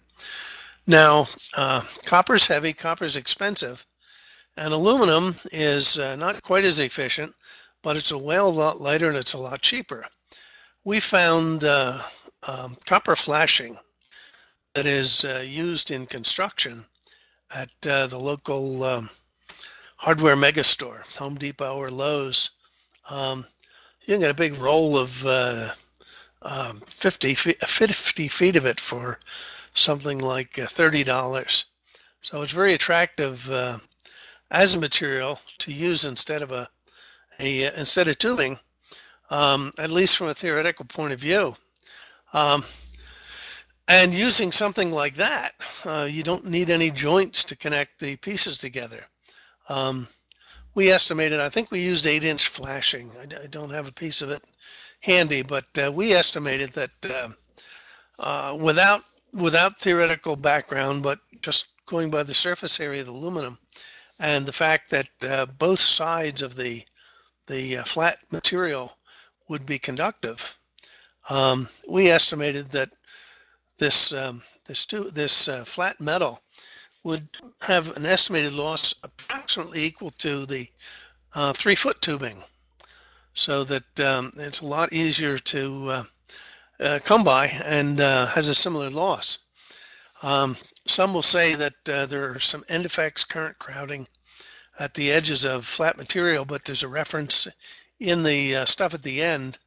[0.86, 3.84] Now, uh, copper's heavy, copper's expensive,
[4.56, 7.34] and aluminum is uh, not quite as efficient,
[7.82, 10.06] but it's a a lot lighter and it's a lot cheaper.
[10.84, 12.02] We found uh,
[12.42, 13.78] um, copper flashing
[14.74, 16.84] that is uh, used in construction
[17.50, 19.10] at uh, the local um,
[19.96, 22.50] hardware megastore, Home Depot or Lowe's.
[23.08, 23.46] Um,
[24.06, 25.70] you can get a big roll of uh,
[26.42, 29.18] um, 50, 50 feet of it for
[29.72, 31.64] something like uh, $30.
[32.20, 33.78] So it's very attractive uh,
[34.50, 36.68] as a material to use instead of a,
[37.40, 38.58] a instead of tubing,
[39.30, 41.56] um, at least from a theoretical point of view.
[42.32, 42.64] Um,
[43.88, 45.52] and using something like that,
[45.84, 49.06] uh, you don't need any joints to connect the pieces together.
[49.68, 50.08] Um,
[50.74, 53.10] we estimated, I think we used eight inch flashing.
[53.18, 54.42] I, I don't have a piece of it
[55.00, 57.28] handy, but uh, we estimated that uh,
[58.18, 63.58] uh, without without theoretical background, but just going by the surface area of the aluminum
[64.18, 66.82] and the fact that uh, both sides of the
[67.46, 68.96] the uh, flat material
[69.48, 70.56] would be conductive,
[71.28, 72.90] um, we estimated that
[73.78, 76.40] this um, this this uh, flat metal
[77.04, 77.28] would
[77.62, 80.66] have an estimated loss approximately equal to the
[81.34, 82.42] uh, three foot tubing,
[83.34, 86.04] so that um, it's a lot easier to uh,
[86.80, 89.38] uh come by and uh, has a similar loss.
[90.22, 94.08] Um, some will say that uh, there are some end effects, current crowding
[94.78, 97.46] at the edges of flat material, but there's a reference
[98.00, 99.58] in the stuff at the end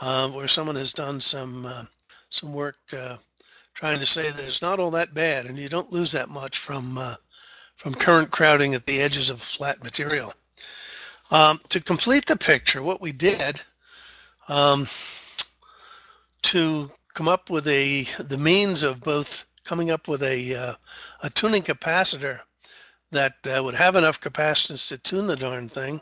[0.00, 1.88] where someone has done some
[2.28, 2.76] some work
[3.74, 6.58] trying to say that it's not all that bad and you don't lose that much
[6.58, 7.16] from uh,
[7.76, 10.32] from current crowding at the edges of flat material.
[11.30, 13.62] Um, to complete the picture, what we did
[14.48, 14.86] um,
[16.42, 20.74] to come up with a the means of both coming up with a uh,
[21.22, 22.40] a tuning capacitor
[23.10, 26.00] that uh, would have enough capacitance to tune the darn thing,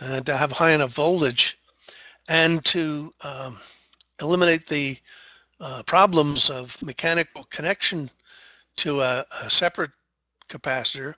[0.00, 1.58] uh, to have high enough voltage,
[2.28, 3.58] and to um,
[4.20, 4.96] eliminate the
[5.60, 8.10] uh, problems of mechanical connection
[8.76, 9.90] to a, a separate
[10.48, 11.14] capacitor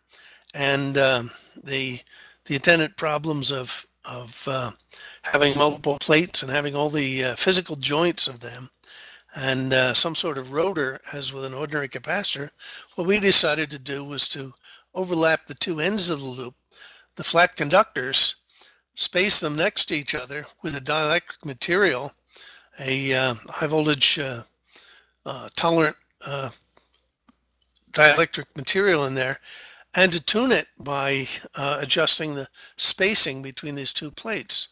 [0.55, 1.31] and um,
[1.65, 2.01] the
[2.47, 4.71] the attendant problems of of uh,
[5.23, 8.69] having multiple plates and having all the uh, physical joints of them
[9.35, 12.51] and uh, some sort of rotor as with an ordinary capacitor
[12.97, 14.53] what we decided to do was to
[14.95, 16.55] overlap the two ends of the loop
[17.17, 18.35] the flat conductors
[18.95, 22.13] space them next to each other with a dielectric material
[22.85, 24.43] a uh, high voltage uh,
[25.25, 26.51] uh, tolerant uh,
[27.93, 29.39] dielectric material in there
[29.95, 34.69] and to tune it by uh, adjusting the spacing between these two plates,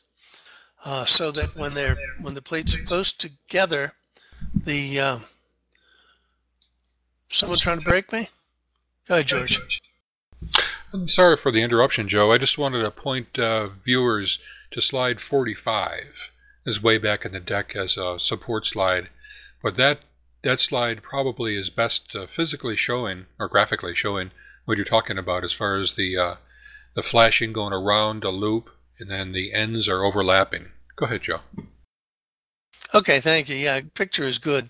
[0.84, 3.92] uh, so that when they're when the plates are close together,
[4.54, 5.20] the
[7.28, 8.30] someone trying to break me.
[9.06, 9.80] Go ahead, George.
[10.92, 12.32] I'm sorry for the interruption, Joe.
[12.32, 13.38] I just wanted to point
[13.84, 14.38] viewers
[14.70, 16.30] to slide 45.
[16.66, 19.08] Is way back in the deck as a support slide,
[19.62, 20.00] but that
[20.42, 24.30] that slide probably is best uh, physically showing or graphically showing
[24.64, 26.34] what you're talking about as far as the uh,
[26.94, 30.68] the flashing going around a loop and then the ends are overlapping.
[30.96, 31.40] Go ahead, Joe.
[32.92, 33.56] Okay, thank you.
[33.56, 34.68] Yeah, picture is good.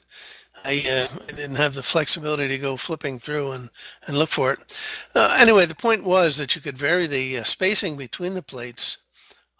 [0.64, 3.70] I, uh, I didn't have the flexibility to go flipping through and,
[4.06, 4.78] and look for it.
[5.14, 8.98] Uh, anyway, the point was that you could vary the uh, spacing between the plates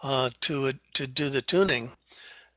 [0.02, 1.92] uh, to to do the tuning.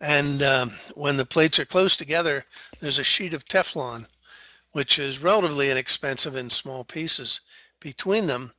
[0.03, 2.45] And um, when the plates are close together,
[2.79, 4.05] there's a sheet of Teflon,
[4.73, 7.41] which is relatively inexpensive in small pieces
[7.79, 8.51] between them,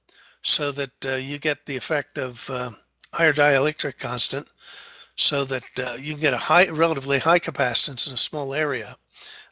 [0.43, 2.71] so that uh, you get the effect of uh,
[3.13, 4.51] higher dielectric constant,
[5.17, 5.63] so that
[6.01, 8.97] you can get a high, relatively high capacitance in a small area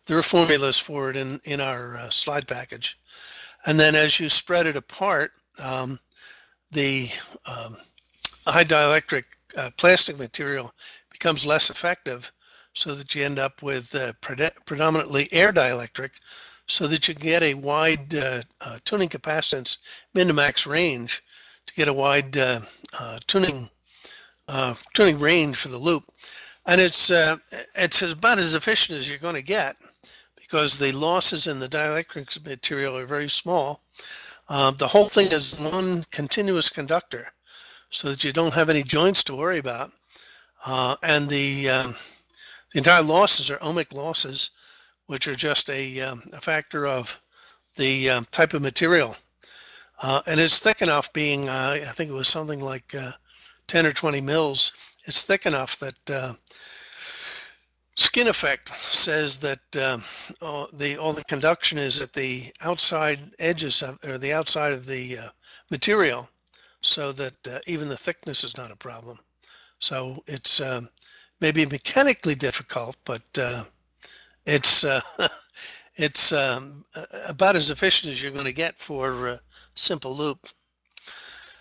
[0.07, 2.99] there are formulas for it in, in our uh, slide package.
[3.65, 6.01] And then as you spread it apart, um,
[6.73, 7.09] the
[7.47, 7.77] um,
[8.47, 9.25] high dielectric
[9.57, 10.73] uh, plastic material
[11.23, 12.33] becomes less effective
[12.75, 14.13] so that you end up with uh,
[14.67, 16.11] predominantly air dielectric
[16.67, 19.79] so that you get a wide uh, uh, tuning capacitance
[20.15, 21.23] min to max range
[21.65, 22.61] to get a wide uh,
[23.29, 23.71] tuning
[24.95, 26.03] tuning range for the loop
[26.67, 27.37] and it's uh,
[27.77, 29.77] it's about as efficient as you're going to get
[30.35, 33.85] because the losses in the dielectric material are very small.
[34.49, 37.29] Uh, the whole thing is one continuous conductor
[37.91, 39.93] so that you don't have any joints to worry about.
[40.65, 41.95] Uh, and the, um,
[42.73, 44.51] the entire losses are ohmic losses,
[45.07, 47.21] which are just a, um, a factor of
[47.77, 49.17] the um, type of material.
[50.01, 53.13] Uh, and it's thick enough being, uh, I think it was something like uh,
[53.67, 54.73] 10 or 20 mils.
[55.05, 56.35] It's thick enough that uh,
[57.95, 60.03] Skin effect says that um,
[60.41, 64.87] all the all the conduction is at the outside edges of, or the outside of
[64.87, 65.29] the uh,
[65.71, 66.31] material,
[66.81, 69.19] so that uh, even the thickness is not a problem.
[69.83, 70.89] So it's um,
[71.41, 73.65] maybe mechanically difficult, but uh,
[74.47, 75.01] it's uh,
[75.97, 76.85] it's um,
[77.27, 79.41] about as efficient as you're going to get for a
[79.75, 80.47] simple loop.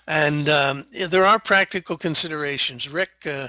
[0.06, 2.88] And um, there are practical considerations.
[2.88, 3.48] Rick uh,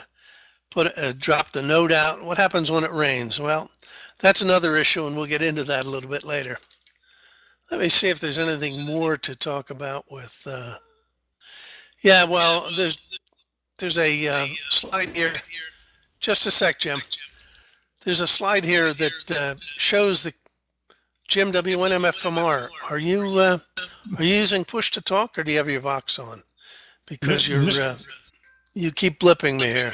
[0.71, 2.25] put uh, drop the note out.
[2.25, 3.39] What happens when it rains?
[3.39, 3.71] Well,
[4.21, 6.57] that's another issue, and we'll get into that a little bit later.
[7.71, 10.43] Let me see if there's anything more to talk about with.
[10.47, 10.77] Uh,
[12.03, 12.97] yeah, well, there's
[13.83, 15.33] there's a uh, slide here.
[16.21, 16.99] Just a sec, Jim.
[18.05, 20.33] There's a slide here that uh, shows the
[21.27, 22.69] Jim W1MFMR.
[22.89, 23.59] Are you uh,
[24.17, 26.45] are you using push to talk, or do you have your Vox on?
[27.09, 27.97] Because you're uh,
[28.73, 29.93] you keep blipping me here.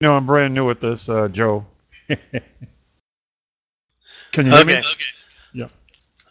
[0.00, 1.66] No, I'm brand new at this, uh, Joe.
[2.08, 2.18] Can
[4.36, 4.64] you hear okay.
[4.66, 4.78] me?
[4.78, 5.04] Okay.
[5.52, 5.68] Yeah.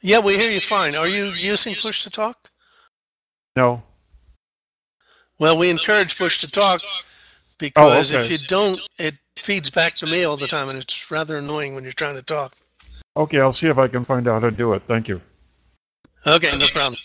[0.02, 0.96] Yeah, we hear you fine.
[0.96, 2.50] Are you using push to talk?
[3.58, 3.84] No.
[5.44, 6.80] Well, we encourage push to talk
[7.58, 8.26] because oh, okay.
[8.26, 11.76] if you don't, it feeds back to me all the time, and it's rather annoying
[11.76, 12.56] when you're trying to talk.
[13.18, 14.84] Okay, I'll see if I can find out how to do it.
[14.88, 15.20] Thank you.
[16.26, 16.96] Okay, no problem.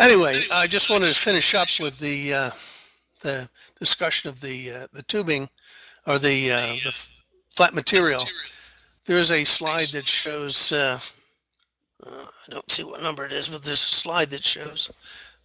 [0.00, 2.50] Anyway, I just wanted to finish up with the uh,
[3.20, 5.48] the discussion of the uh, the tubing
[6.04, 7.08] or the, uh, the
[7.54, 8.22] flat material,
[9.04, 10.98] there is a slide that shows, uh,
[12.04, 14.90] uh, I don't see what number it is, but there's a slide that shows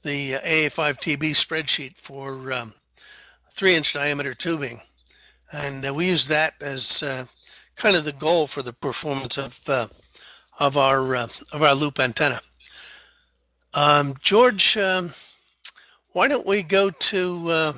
[0.04, 2.74] the uh, AA5TB spreadsheet for um,
[3.52, 4.82] three inch diameter tubing.
[5.52, 7.26] And uh, we use that as uh,
[7.76, 9.60] kind of the goal for the performance of,
[10.60, 12.40] of, our, of our loop antenna.
[13.74, 15.14] Um, George, um,
[16.14, 17.74] why don't we go to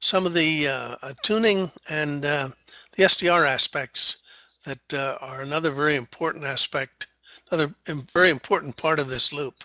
[0.00, 2.48] some of the uh, uh, tuning and uh,
[2.96, 4.18] the SDR aspects
[4.64, 7.08] that uh, are another very important aspect,
[7.50, 7.74] another
[8.12, 9.64] very important part of this loop.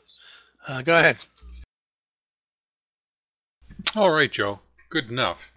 [0.68, 1.18] Uh, go ahead.
[3.96, 4.60] All right, Joe.
[4.90, 5.52] Good enough.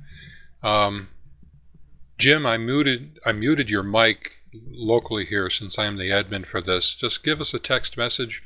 [0.63, 1.09] Um,
[2.19, 6.95] Jim, I muted I muted your mic locally here since I'm the admin for this.
[6.95, 8.43] Just give us a text message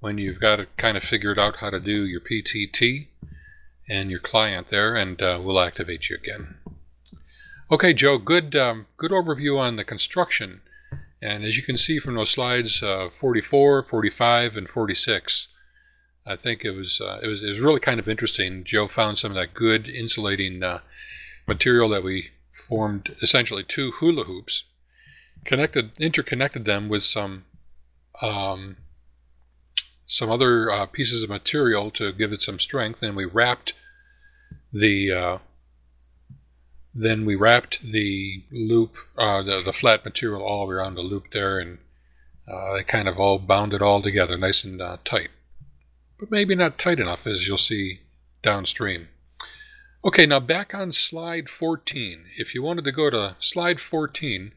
[0.00, 3.08] when you've got it kind of figured out how to do your PTT
[3.88, 6.58] and your client there, and uh, we'll activate you again.
[7.70, 10.62] Okay, Joe, good, um, good overview on the construction.
[11.22, 15.48] And as you can see from those slides, uh, 44, 45, and 46,
[16.30, 18.62] I think it was, uh, it was it was really kind of interesting.
[18.62, 20.80] Joe found some of that good insulating uh,
[21.46, 24.64] material that we formed essentially two hula hoops,
[25.44, 27.46] connected interconnected them with some
[28.22, 28.76] um,
[30.06, 33.74] some other uh, pieces of material to give it some strength, and we wrapped
[34.72, 35.38] the uh,
[36.94, 41.58] then we wrapped the loop, uh, the, the flat material all around the loop there,
[41.58, 41.78] and
[42.48, 45.30] uh, it kind of all bound it all together, nice and tight.
[46.20, 48.00] But maybe not tight enough, as you'll see
[48.42, 49.08] downstream.
[50.04, 52.26] Okay, now back on slide 14.
[52.36, 54.52] If you wanted to go to slide 14,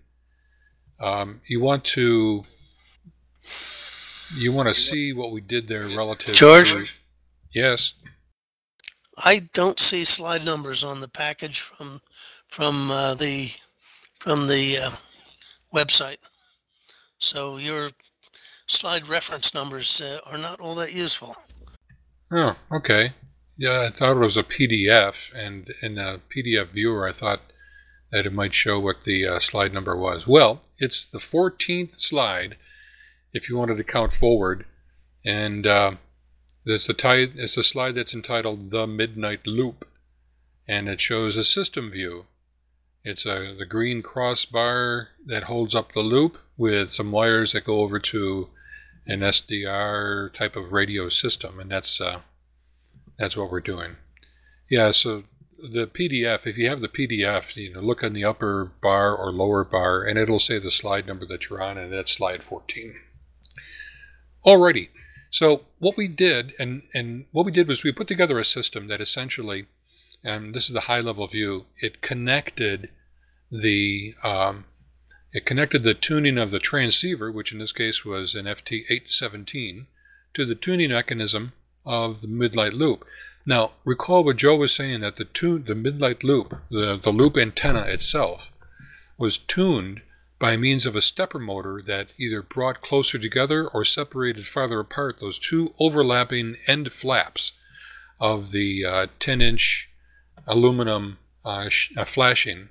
[1.00, 2.44] um, you want to
[4.36, 6.70] you want to see what we did there relative George?
[6.70, 7.02] to George?
[7.54, 7.94] yes
[9.18, 12.02] I don't see slide numbers on the package from
[12.48, 13.52] from uh, the
[14.20, 14.92] from the uh,
[15.74, 16.18] website.
[17.20, 17.90] So your
[18.68, 21.36] slide reference numbers uh, are not all that useful.
[22.36, 23.14] Oh, okay.
[23.58, 27.42] Yeah, I thought it was a PDF, and in a PDF viewer, I thought
[28.12, 30.26] that it might show what the uh, slide number was.
[30.26, 32.58] Well, it's the 14th slide
[33.34, 34.66] if you wanted to count forward,
[35.24, 35.92] and uh,
[36.66, 39.88] it's, a ti- it's a slide that's entitled The Midnight Loop,
[40.68, 42.26] and it shows a system view.
[43.04, 47.82] It's a, the green crossbar that holds up the loop with some wires that go
[47.82, 48.50] over to
[49.06, 52.22] an SDR type of radio system, and that's uh,
[53.18, 53.98] that's what we're doing.
[54.70, 55.24] Yeah, so
[55.58, 59.32] the PDF, if you have the PDF, you know, look on the upper bar or
[59.32, 62.96] lower bar, and it'll say the slide number that you're on, and that's slide 14.
[64.46, 64.90] Alrighty,
[65.30, 68.88] so what we did, and, and what we did was we put together a system
[68.88, 69.68] that essentially,
[70.24, 72.90] and this is the high level view, it connected
[73.50, 74.66] the um,
[75.34, 79.88] it connected the tuning of the transceiver, which in this case was an FT817,
[80.34, 81.54] to the tuning mechanism
[81.86, 83.06] of the midnight loop.
[83.46, 87.38] Now, recall what Joe was saying that the tune, the midnight loop, the, the loop
[87.38, 88.54] antenna itself,
[89.18, 90.02] was tuned
[90.40, 95.20] by means of a stepper motor that either brought closer together or separated farther apart
[95.20, 97.54] those two overlapping end flaps
[98.20, 99.90] of the uh, 10 inch
[100.48, 102.70] aluminum uh, sh- uh, flashing.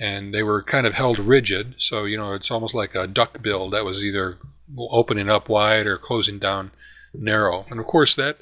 [0.00, 3.42] And they were kind of held rigid, so you know it's almost like a duck
[3.42, 4.38] bill that was either
[4.78, 6.70] opening up wide or closing down
[7.12, 7.66] narrow.
[7.70, 8.38] And of course, that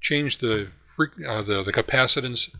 [0.00, 0.68] changed the
[1.26, 2.54] uh, the, the capacitance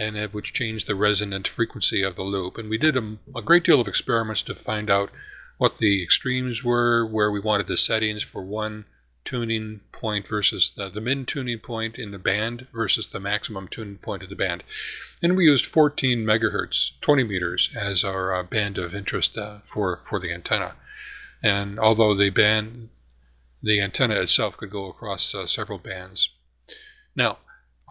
[0.00, 2.56] and it would change the resonant frequency of the loop.
[2.56, 5.10] And we did a, a, great deal of experiments to find out
[5.58, 8.86] what the extremes were, where we wanted the settings for one
[9.30, 13.96] tuning point versus the, the min tuning point in the band versus the maximum tuning
[13.96, 14.64] point of the band.
[15.22, 20.00] And we used 14 megahertz, 20 meters, as our uh, band of interest uh, for,
[20.04, 20.74] for the antenna.
[21.44, 22.88] And although the band,
[23.62, 26.30] the antenna itself could go across uh, several bands.
[27.14, 27.38] Now,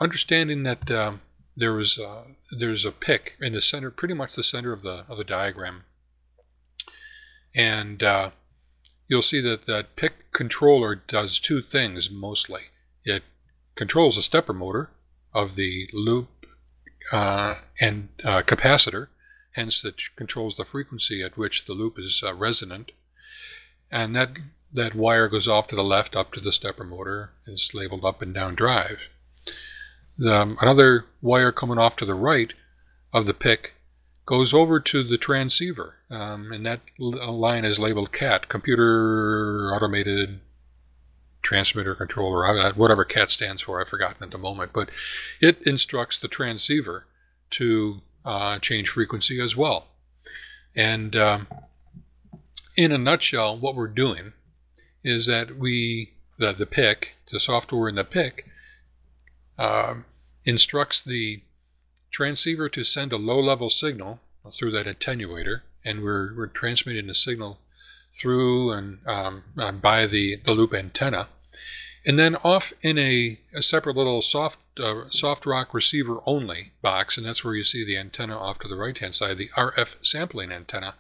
[0.02, 1.22] understanding that um,
[1.56, 5.06] there was uh, there's a PIC in the center, pretty much the center of the
[5.08, 5.86] of the diagram,
[7.56, 8.32] and uh,
[9.10, 12.62] you'll see that that PIC controller does two things mostly.
[13.04, 13.24] It
[13.76, 14.92] controls the stepper motor
[15.34, 16.46] of the loop
[17.12, 19.08] uh, and uh, capacitor,
[19.54, 22.92] hence it controls the frequency at which the loop is uh, resonant,
[23.92, 24.38] and that
[24.72, 28.22] that wire goes off to the left up to the stepper motor is labeled up
[28.22, 29.10] and down drive.
[30.16, 32.54] The, um, another wire coming off to the right
[33.12, 33.74] of the PIC
[34.28, 40.40] goes over to the transceiver, um, and that line is labeled CAT, Computer Automated
[41.42, 44.90] Transmitter Controller, whatever CAT stands for, I've forgotten at the moment, but
[45.40, 47.06] it instructs the transceiver
[47.52, 49.88] to uh, change frequency as well.
[50.76, 51.48] And um,
[52.76, 54.34] in a nutshell, what we're doing
[55.04, 58.46] is that we, the, the PIC, the software in the PIC,
[59.58, 60.06] um,
[60.46, 61.42] instructs the
[62.12, 64.20] transceiver to send a low level signal
[64.52, 67.60] through that attenuator, and we're, we're transmitting the signal
[68.14, 71.30] through and um, uh, by the, the loop antenna.
[72.06, 77.26] And then off in a, a separate little soft uh, SoftRock receiver only box, and
[77.26, 80.52] that's where you see the antenna off to the right hand side, the RF sampling
[80.52, 80.96] antenna.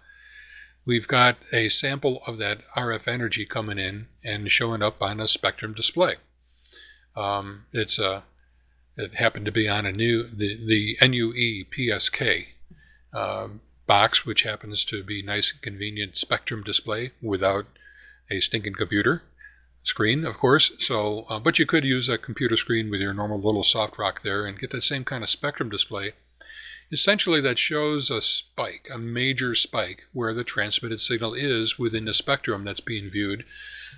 [0.86, 5.27] We've got a sample of that RF energy coming in and showing up on a
[5.27, 6.15] spectrum display.
[7.15, 8.23] Um, it's a
[8.97, 12.45] it happened to be on a new the the NUE PSK
[13.13, 13.47] uh,
[13.89, 17.65] box, which happens to be nice and convenient spectrum display without
[18.29, 19.23] a stinking computer
[19.81, 20.71] screen, of course.
[20.77, 24.45] So, uh, but you could use a computer screen with your normal little SoftRock there
[24.45, 26.13] and get the same kind of spectrum display.
[26.91, 32.13] Essentially, that shows a spike, a major spike, where the transmitted signal is within the
[32.13, 33.43] spectrum that's being viewed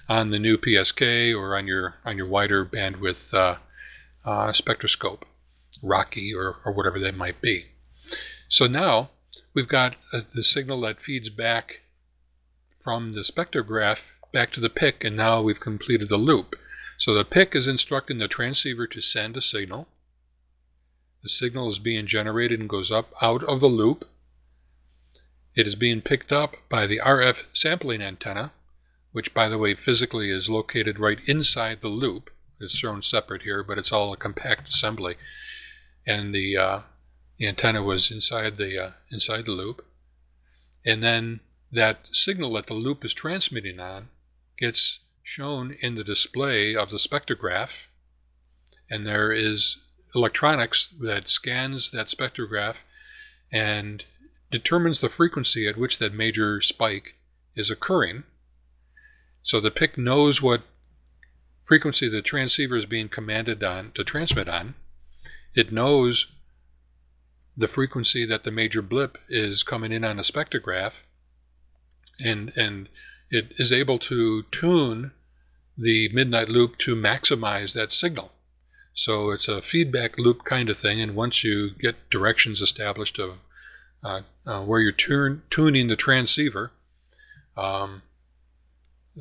[0.07, 3.57] on the NUE PSK or on your on your wider bandwidth uh,
[4.23, 5.25] uh, spectroscope,
[5.83, 7.65] Rocky or, or whatever they might be.
[8.47, 9.09] So now
[9.53, 11.81] we've got a, the signal that feeds back
[12.79, 16.55] from the spectrograph back to the PIC, and now we've completed the loop.
[16.97, 19.87] So the PIC is instructing the transceiver to send a signal.
[21.23, 24.07] The signal is being generated and goes up out of the loop.
[25.55, 28.51] It is being picked up by the RF sampling antenna,
[29.11, 32.29] which, by the way, physically is located right inside the loop.
[32.59, 35.15] It's shown separate here, but it's all a compact assembly.
[36.07, 36.79] And the, uh,
[37.41, 39.83] the antenna was inside the, uh, inside the loop.
[40.85, 41.39] And then
[41.71, 44.09] that signal that the loop is transmitting on
[44.59, 47.87] gets shown in the display of the spectrograph.
[48.91, 49.77] And there is
[50.13, 52.75] electronics that scans that spectrograph
[53.51, 54.03] and
[54.51, 57.15] determines the frequency at which that major spike
[57.55, 58.21] is occurring.
[59.41, 60.61] So the PIC knows what
[61.63, 64.75] frequency the transceiver is being commanded on to transmit on.
[65.55, 66.31] It knows
[67.55, 70.93] the frequency that the major blip is coming in on a spectrograph,
[72.19, 72.89] and and
[73.29, 75.11] it is able to tune
[75.77, 78.31] the midnight loop to maximize that signal.
[78.93, 83.37] So it's a feedback loop kind of thing, and once you get directions established of
[84.03, 86.71] uh, uh, where you're turn, tuning the transceiver,
[87.55, 88.01] um,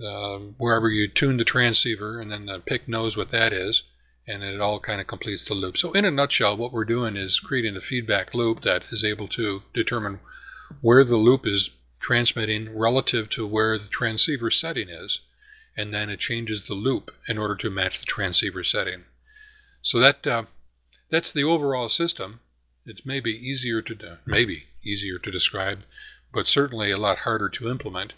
[0.02, 3.84] uh, wherever you tune the transceiver, and then the PIC knows what that is,
[4.30, 5.76] and it all kind of completes the loop.
[5.76, 9.26] So, in a nutshell, what we're doing is creating a feedback loop that is able
[9.28, 10.20] to determine
[10.80, 15.20] where the loop is transmitting relative to where the transceiver setting is,
[15.76, 19.04] and then it changes the loop in order to match the transceiver setting.
[19.82, 20.44] So that uh,
[21.10, 22.40] that's the overall system.
[22.86, 25.80] It's maybe easier to maybe easier to describe,
[26.32, 28.12] but certainly a lot harder to implement.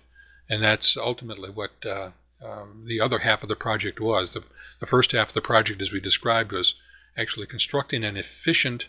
[0.49, 2.11] And that's ultimately what uh,
[2.45, 4.35] um, the other half of the project was.
[4.35, 4.43] The,
[4.81, 6.75] the first half of the project, as we described, was
[7.17, 8.89] actually constructing an efficient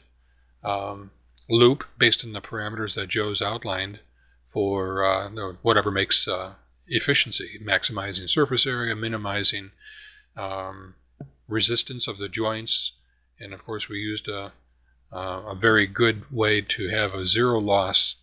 [0.63, 1.11] um,
[1.49, 3.99] loop based on the parameters that Joe's outlined
[4.47, 5.29] for uh,
[5.61, 6.53] whatever makes uh,
[6.87, 9.71] efficiency, maximizing surface area, minimizing
[10.37, 10.95] um,
[11.47, 12.93] resistance of the joints,
[13.39, 14.51] and of course we used a,
[15.11, 18.15] a very good way to have a zero loss,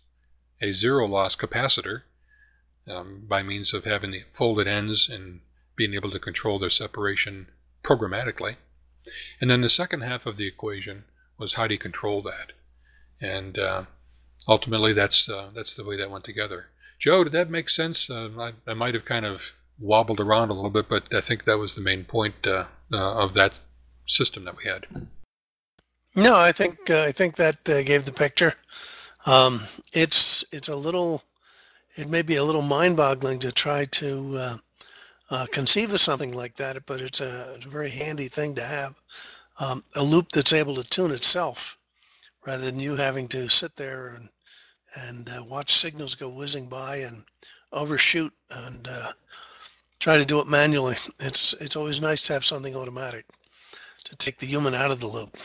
[0.61, 2.03] a zero loss capacitor
[2.87, 5.41] um, by means of having the folded ends and
[5.75, 7.47] being able to control their separation
[7.83, 8.57] programmatically.
[9.39, 11.05] And then the second half of the equation
[11.37, 12.53] was how do you control that?
[13.19, 13.83] And uh,
[14.47, 16.67] ultimately, that's uh, that's the way that went together.
[16.99, 18.09] Joe, did that make sense?
[18.09, 21.45] Uh, I, I, might have kind of wobbled around a little bit, but I think
[21.45, 23.53] that was the main point uh, uh, of that
[24.05, 24.85] system that we had.
[26.15, 28.53] No, I think uh, I think that gave the picture.
[29.25, 29.63] Um,
[29.93, 31.23] it's it's a little
[31.95, 34.57] it may be a little mind-boggling to try to uh,
[35.29, 38.63] uh, conceive of something like that, but it's a, it's a very handy thing to
[38.63, 38.95] have.
[39.59, 41.77] Um, a loop that's able to tune itself
[42.45, 44.29] rather than you having to sit there and,
[44.95, 47.23] and uh, watch signals go whizzing by and
[47.71, 49.11] overshoot and uh,
[49.99, 50.97] try to do it manually.
[51.19, 53.25] It's, it's always nice to have something automatic
[54.05, 55.37] to take the human out of the loop.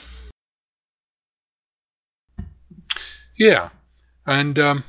[3.37, 3.69] Yeah.
[4.27, 4.85] And um,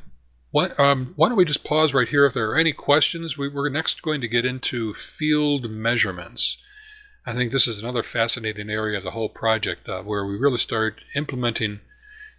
[0.57, 2.25] what, um, why don't we just pause right here?
[2.25, 6.57] If there are any questions, we, we're next going to get into field measurements.
[7.27, 10.57] I think this is another fascinating area of the whole project uh, where we really
[10.57, 11.81] start implementing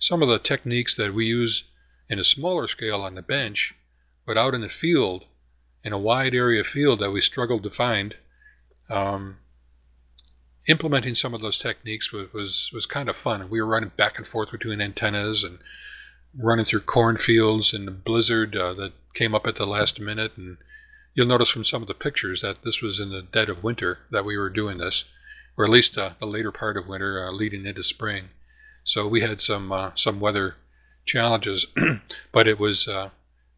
[0.01, 1.69] some of the techniques that we use
[2.09, 3.77] in a smaller scale on the bench,
[4.27, 5.27] but out in the field,
[5.85, 8.17] in a wide area field that we struggled to find.
[8.91, 9.37] Um,
[10.67, 13.49] implementing some of those techniques was, was, was kind of fun.
[13.49, 15.61] We were running back and forth between antennas and
[16.39, 20.33] running through cornfields in the blizzard uh, that came up at the last minute.
[20.37, 20.59] And
[21.15, 23.99] you'll notice from some of the pictures that this was in the dead of winter
[24.11, 25.05] that we were doing this,
[25.57, 28.31] or at least uh, the later part of winter, uh, leading into spring.
[28.85, 30.55] So we had some uh, some weather
[31.05, 31.67] challenges,
[32.33, 33.11] but it was uh,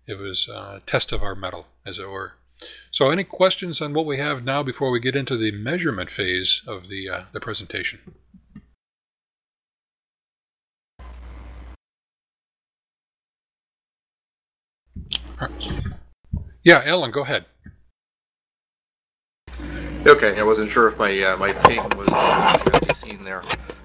[0.06, 2.32] it was a test of our mettle, as it were.
[2.90, 6.62] So, any questions on what we have now before we get into the measurement phase
[6.66, 8.00] of the uh, the presentation?
[16.62, 17.46] Yeah, Ellen, go ahead.
[20.06, 23.42] Okay, I wasn't sure if my uh, my ping was uh, seen there.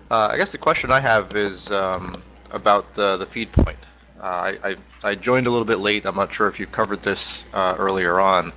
[0.10, 3.80] Uh, I guess the question I have is um, about the the feed point.
[4.20, 6.06] Uh, I, I, I joined a little bit late.
[6.06, 8.54] I'm not sure if you covered this uh, earlier on,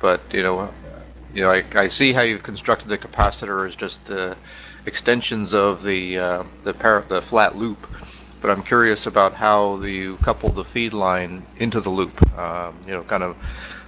[0.00, 0.72] but you know,
[1.34, 4.34] you know, I, I see how you've constructed the capacitor as just uh,
[4.86, 6.16] extensions of the
[6.62, 7.86] the par- the flat loop
[8.44, 12.20] but I'm curious about how you couple the feed line into the loop.
[12.38, 13.38] Um, you know, kind of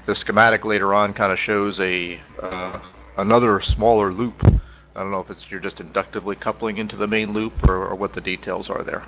[0.06, 2.80] the schematic later on kind of shows a uh,
[3.18, 4.42] another smaller loop.
[4.46, 7.94] I don't know if it's you're just inductively coupling into the main loop or, or
[7.96, 9.04] what the details are there.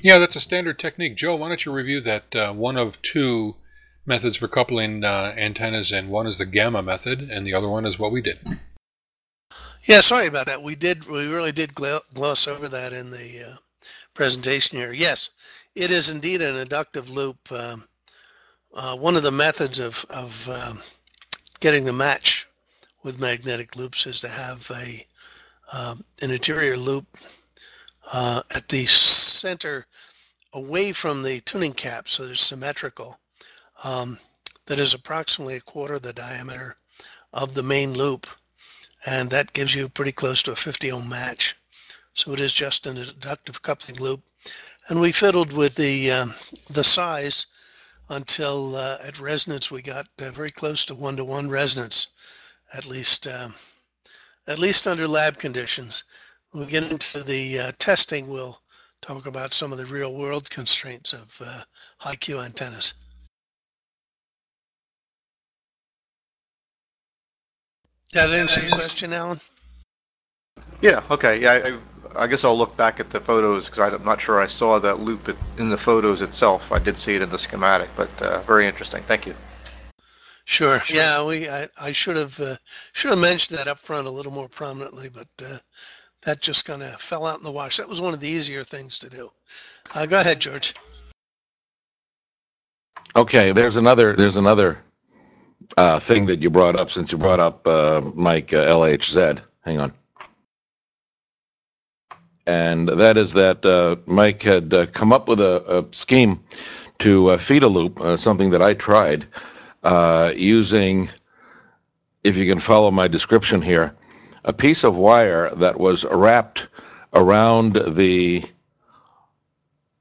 [0.00, 1.14] Yeah, that's a standard technique.
[1.14, 3.54] Joe, why don't you review that uh, one of two
[4.04, 7.86] methods for coupling uh, antennas, and one is the gamma method, and the other one
[7.86, 8.58] is what we did.
[9.84, 10.60] Yeah, sorry about that.
[10.60, 13.56] We did, we really did gloss over that in the uh,
[14.14, 14.92] presentation here.
[14.92, 15.30] Yes,
[15.74, 17.50] it is indeed an inductive loop.
[17.50, 17.84] Um,
[18.74, 20.82] uh, one of the methods of, of um,
[21.60, 22.48] getting the match
[23.02, 25.06] with magnetic loops is to have a
[25.72, 27.06] um, an interior loop
[28.12, 29.86] uh, at the center
[30.52, 33.18] away from the tuning cap so they're symmetrical
[33.84, 34.18] um,
[34.66, 36.76] that is approximately a quarter the diameter
[37.32, 38.26] of the main loop
[39.06, 41.56] and that gives you pretty close to a 50 ohm match
[42.14, 44.22] so it is just an inductive coupling loop
[44.88, 46.34] and we fiddled with the um,
[46.70, 47.46] the size
[48.08, 52.08] until uh, at resonance we got uh, very close to one to one resonance
[52.74, 53.54] at least um,
[54.46, 56.04] at least under lab conditions
[56.50, 58.62] when we get into the uh, testing we'll
[59.02, 61.62] talk about some of the real world constraints of uh,
[61.98, 62.94] high Q antennas.
[68.12, 69.40] That answer your question, Alan?
[70.82, 71.02] Yeah.
[71.10, 71.40] Okay.
[71.40, 71.78] Yeah.
[72.14, 74.78] I, I guess I'll look back at the photos because I'm not sure I saw
[74.78, 76.70] that loop in the photos itself.
[76.70, 79.02] I did see it in the schematic, but uh, very interesting.
[79.04, 79.34] Thank you.
[80.44, 80.82] Sure.
[80.90, 81.24] Yeah.
[81.24, 81.48] We.
[81.48, 82.56] I, I should have uh,
[82.92, 85.58] should have mentioned that up front a little more prominently, but uh,
[86.22, 87.76] that just kind of fell out in the wash.
[87.76, 89.30] That was one of the easier things to do.
[89.94, 90.74] Uh, go ahead, George.
[93.14, 94.78] Okay, there's another there's another
[95.76, 99.40] uh, thing that you brought up since you brought up uh, Mike uh, LHZ.
[99.64, 99.92] Hang on.
[102.46, 106.42] And that is that uh, Mike had uh, come up with a, a scheme
[106.98, 109.26] to uh, feed a loop, something that I tried
[110.34, 111.10] using,
[112.24, 113.94] if you can follow my description here,
[114.44, 116.66] a piece of wire that was wrapped
[117.14, 118.44] around the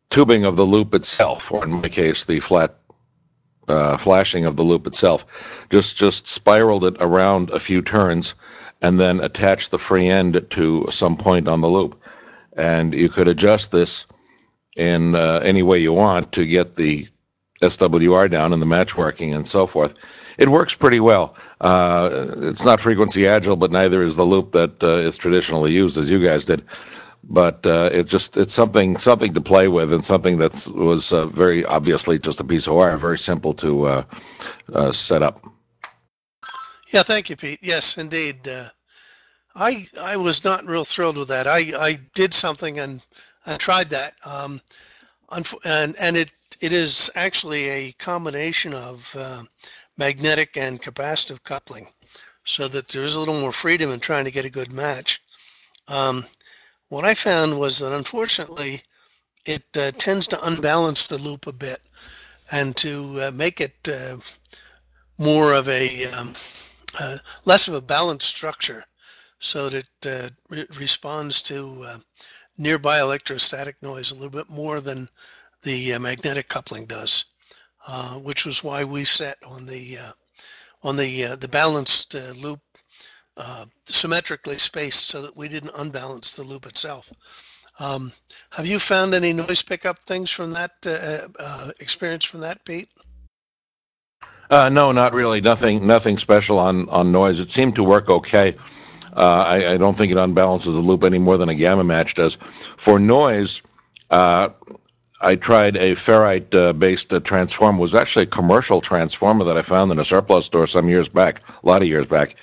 [0.09, 2.77] tubing of the loop itself, or in my case, the flat
[3.67, 5.25] uh, flashing of the loop itself.
[5.69, 8.33] Just just spiraled it around a few turns,
[8.81, 12.00] and then attached the free end to some point on the loop.
[12.61, 14.05] And you could adjust this
[14.77, 17.07] in uh, any way you want to get the
[17.61, 19.93] SWR down and the match working and so forth.
[20.37, 21.35] It works pretty well.
[21.59, 25.97] Uh, it's not frequency agile, but neither is the loop that uh, is traditionally used,
[25.97, 26.63] as you guys did.
[27.23, 31.27] But uh, it just it's something something to play with, and something that was uh,
[31.27, 34.03] very obviously just a piece of wire, very simple to uh,
[34.73, 35.43] uh, set up.
[36.89, 37.59] Yeah, thank you, Pete.
[37.61, 38.49] Yes, indeed.
[39.55, 41.47] I I was not real thrilled with that.
[41.47, 43.01] I, I did something and
[43.45, 44.61] I tried that, um,
[45.65, 46.31] and and it
[46.61, 49.15] it is actually a combination of
[49.97, 51.87] magnetic and capacitive coupling
[52.43, 55.21] so that there is a little more freedom in trying to get a good match.
[55.87, 56.25] Um,
[56.89, 58.81] what I found was that unfortunately
[59.45, 61.81] it uh, tends to unbalance the loop a bit
[62.51, 64.17] and to uh, make it uh,
[65.17, 66.33] more of a um,
[66.99, 68.83] uh, less of a balanced structure
[69.41, 71.97] so that it uh, re- responds to uh,
[72.57, 75.09] nearby electrostatic noise a little bit more than
[75.63, 77.25] the magnetic coupling does.
[77.87, 80.11] Uh, which was why we set on the uh,
[80.83, 82.59] on the uh, the balanced uh, loop
[83.37, 87.11] uh, symmetrically spaced so that we didn't unbalance the loop itself.
[87.79, 88.11] Um,
[88.51, 90.73] have you found any noise pickup things from that
[91.79, 92.89] experience from that, Pete?
[94.51, 95.41] no, not really.
[95.41, 97.39] Nothing, nothing special on on noise.
[97.39, 98.55] It seemed to work okay.
[99.19, 102.37] I, I, don't think it unbalances the loop any more than a gamma match does.
[102.77, 103.61] For noise,
[104.09, 104.49] uh,
[105.21, 107.77] I tried a ferrite uh, based uh, transformer.
[107.77, 111.07] It was actually a commercial transformer that I found in a surplus store some years
[111.07, 112.35] back, a lot of years back.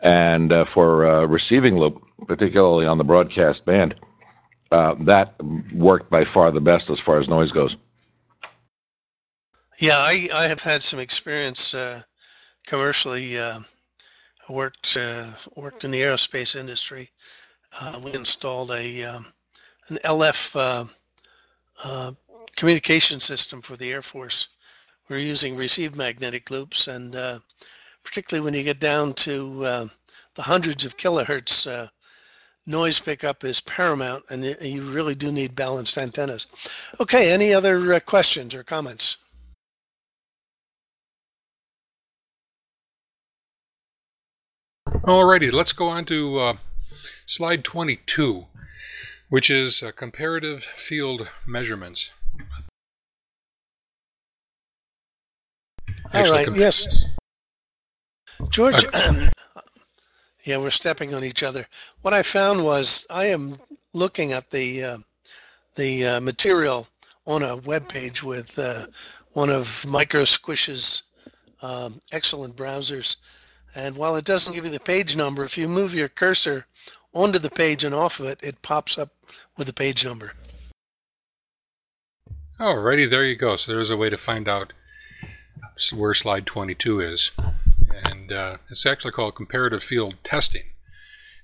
[0.00, 3.94] And uh, for uh, receiving loop, particularly on the broadcast band,
[4.70, 5.34] uh, that
[5.74, 7.76] worked by far the best as far as noise goes.
[9.78, 12.02] Yeah, I, I have had some experience uh,
[12.66, 13.38] commercially.
[14.48, 14.96] Worked
[15.56, 17.10] worked in the aerospace industry.
[18.02, 19.26] we installed a um,
[19.88, 20.88] an LF
[21.84, 22.12] uh,
[22.56, 24.48] communication system for the Air Force.
[25.08, 27.38] We're using received magnetic loops, and uh,
[28.04, 29.86] particularly when you get down to uh,
[30.34, 31.88] the hundreds of kilohertz, uh,
[32.66, 36.46] noise pickup is paramount, and you really do need balanced antennas.
[37.00, 39.16] Okay, any other uh, questions or comments?
[45.08, 46.56] Alrighty, let's go on to uh,
[47.26, 48.46] slide 22
[49.28, 52.12] which is uh, comparative field measurements.
[56.14, 57.04] All right, yes.
[58.48, 59.28] George, uh,
[60.44, 61.66] yeah, we're stepping on each other.
[62.00, 63.58] What I found was I am
[63.92, 64.98] looking at the uh,
[65.74, 66.88] the uh, material
[67.26, 68.86] on a web page with uh,
[69.32, 71.02] one of Micro Squish's
[71.60, 73.16] um, excellent browsers,
[73.78, 76.66] And while it doesn't give you the page number, if you move your cursor
[77.14, 79.10] onto the page and off of it, it pops up
[79.56, 80.32] with the page number.
[82.58, 83.54] Alrighty, there you go.
[83.54, 84.72] So there's a way to find out
[85.94, 87.30] where slide 22 is.
[88.02, 90.64] And uh, it's actually called comparative field testing.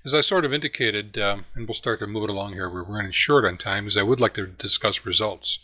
[0.03, 2.83] As I sort of indicated, um, and we'll start to move it along here, we're
[2.83, 5.59] running short on time, as I would like to discuss results.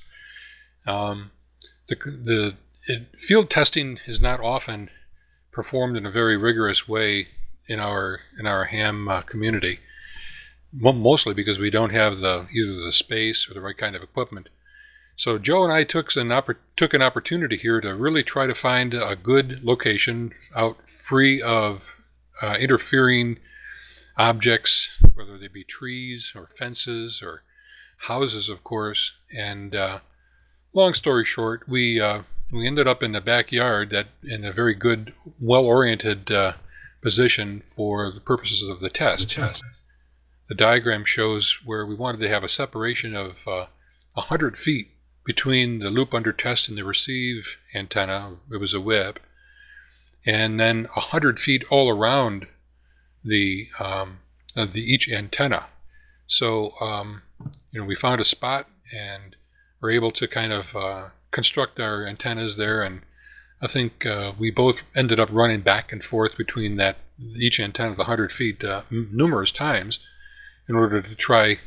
[0.88, 1.32] Um,
[1.90, 2.56] the, the
[2.88, 4.90] it, field testing is not often
[5.52, 7.28] performed in a very rigorous way
[7.68, 9.80] in our in our ham uh, community,
[10.74, 14.50] mostly because we don't have the either the space or the right kind of equipment.
[15.16, 18.56] So Joe and I took an oppor- took an opportunity here to really try to
[18.56, 21.98] find a good location out free of
[22.42, 23.38] uh, interfering
[24.18, 27.44] objects, whether they be trees or fences or
[27.98, 29.14] houses, of course.
[29.36, 30.00] And uh,
[30.74, 34.74] long story short, we uh, we ended up in the backyard that in a very
[34.74, 36.54] good, well-oriented uh,
[37.02, 39.30] position for the purposes of the test.
[40.50, 43.68] The diagram shows where we wanted to have a separation of uh,
[44.14, 44.90] 100 feet
[45.26, 48.38] between the loop under test and the receive antenna.
[48.52, 49.20] It was a whip.
[50.26, 52.48] And then 100 feet all around
[53.24, 54.20] the, um,
[54.56, 55.68] the each antenna.
[56.28, 57.22] So, um,
[57.72, 59.36] you know, we found a spot and
[59.80, 63.02] were able to kind of uh, construct our antennas there, and
[63.62, 66.98] I think uh, we both ended up running back and forth between that
[67.36, 70.00] each antenna, of the hundred feet, uh, m- numerous times,
[70.68, 71.60] in order to try,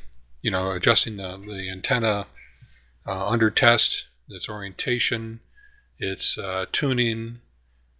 [0.42, 2.26] you know, adjusting the, the antenna
[3.06, 5.40] uh, under test, its orientation,
[5.98, 7.40] its uh, tuning,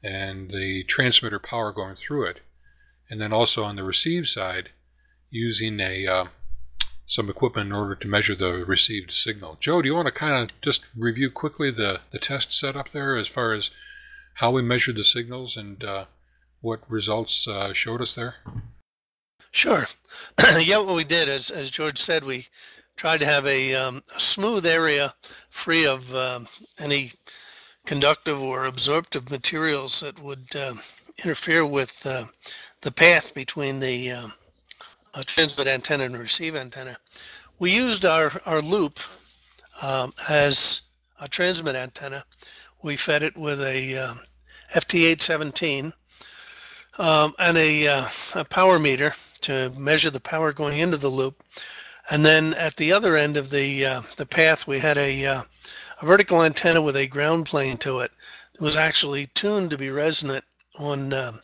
[0.03, 2.41] and the transmitter power going through it,
[3.09, 4.71] and then also on the receive side,
[5.31, 6.25] using a uh,
[7.07, 9.57] some equipment in order to measure the received signal.
[9.61, 13.17] Joe, do you want to kind of just review quickly the, the test setup there
[13.17, 13.71] as far as
[14.35, 16.07] how we measured the signals and uh,
[16.61, 18.37] what results uh, showed us there?
[19.51, 19.87] Sure.
[20.59, 22.49] yeah, what we did, as, as George said, we
[22.97, 25.15] tried to have a, um, smooth area
[25.51, 26.49] free of um,
[26.81, 27.13] any
[27.87, 30.75] conductive or absorptive materials that would uh,
[31.23, 32.25] interfere with uh,
[32.81, 34.33] the path between the um,
[35.17, 36.97] a transmit antenna and receive antenna.
[37.59, 38.99] We used our, our loop
[39.81, 40.83] um, as
[41.21, 42.25] a transmit antenna.
[42.83, 44.21] We fed it with a um,
[44.75, 45.93] FT817
[46.99, 51.43] um, and a, uh, a power meter to measure the power going into the loop.
[52.11, 55.43] And then at the other end of the uh, the path, we had a, uh,
[56.03, 58.11] a vertical antenna with a ground plane to it.
[58.55, 60.45] It was actually tuned to be resonant
[60.79, 61.41] on um,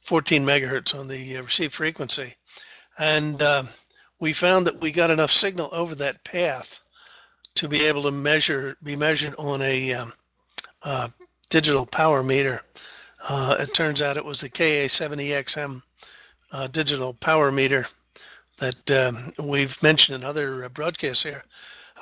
[0.00, 2.34] 14 megahertz on the uh, receive frequency.
[3.00, 3.62] And uh,
[4.20, 6.80] we found that we got enough signal over that path
[7.54, 10.12] to be able to measure, be measured on a um,
[10.82, 11.08] uh,
[11.48, 12.60] digital power meter.
[13.26, 15.80] Uh, it turns out it was the KA7EXM
[16.52, 17.86] uh, digital power meter
[18.58, 21.42] that um, we've mentioned in other uh, broadcasts here.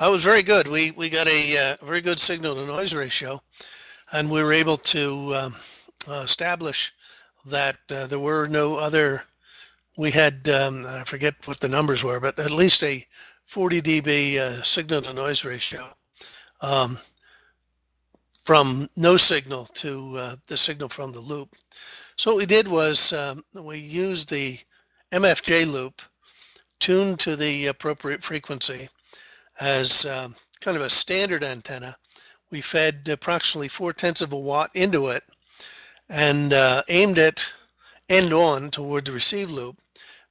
[0.01, 0.67] That was very good.
[0.67, 3.41] We we got a uh, very good signal to noise ratio,
[4.11, 5.57] and we were able to um,
[6.09, 6.93] establish
[7.47, 9.23] that there were no other
[9.99, 13.05] we had um, I forget what the numbers were, but at least a
[13.47, 15.89] 40 dB uh, signal to noise ratio
[16.61, 16.99] um,
[18.43, 21.57] from no signal to uh, the signal from the loop.
[22.17, 24.59] So what we did was um, we used the
[25.13, 26.01] MFJ loop
[26.79, 28.89] tuned to the appropriate frequency
[29.59, 31.97] as um, kind of a standard antenna.
[32.51, 35.25] We fed approximately four tenths of a watt into it
[36.09, 37.53] and uh, aimed it
[38.09, 39.77] end on toward the receive loop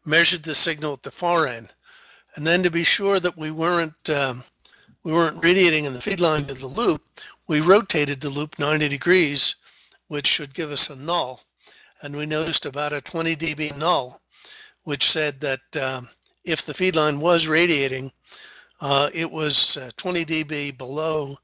[0.07, 1.73] measured the signal at the far end.
[2.35, 4.43] And then to be sure that we weren't um,
[5.03, 7.01] we weren't radiating in the feed line to the loop,
[7.47, 9.55] we rotated the loop 90 degrees,
[10.07, 11.41] which should give us a null.
[12.01, 14.21] And we noticed about a 20 dB null,
[14.83, 16.09] which said that um,
[16.43, 18.11] if the feed line was radiating,
[18.81, 21.37] uh, it was uh, 20 dB below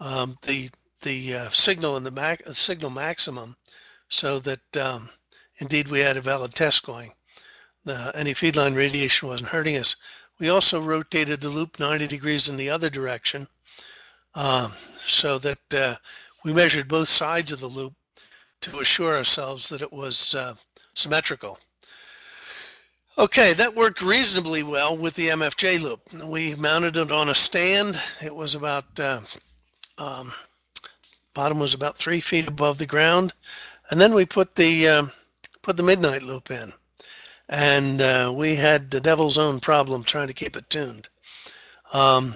[0.00, 0.70] um, the
[1.02, 3.56] the uh, signal and the mac- signal maximum,
[4.08, 5.08] so that um,
[5.58, 7.12] indeed we had a valid test going
[7.86, 9.96] uh, any feedline radiation wasn't hurting us.
[10.38, 13.48] We also rotated the loop 90 degrees in the other direction
[14.34, 15.96] um, so that uh,
[16.44, 17.94] we measured both sides of the loop
[18.60, 20.54] to assure ourselves that it was uh,
[20.94, 21.58] symmetrical.
[23.18, 26.00] Okay, that worked reasonably well with the MFJ loop.
[26.28, 27.98] We mounted it on a stand.
[28.22, 29.20] It was about, uh,
[29.96, 30.34] um,
[31.32, 33.32] bottom was about three feet above the ground.
[33.90, 35.12] And then we put the, um,
[35.62, 36.74] put the midnight loop in
[37.48, 41.08] and uh, we had the devil's own problem trying to keep it tuned.
[41.92, 42.34] Um,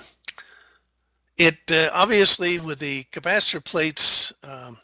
[1.36, 4.78] it uh, obviously with the capacitor plates um,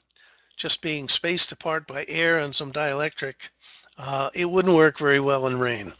[0.57, 3.51] just being spaced apart by air and some dielectric,
[3.99, 5.93] uh, it wouldn't work very well in rain.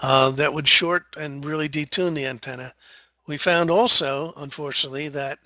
[0.00, 2.74] Uh, that would short and really detune the antenna.
[3.26, 5.38] We found also, unfortunately, that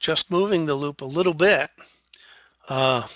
[0.00, 1.70] just moving the loop a little bit
[2.68, 3.06] uh,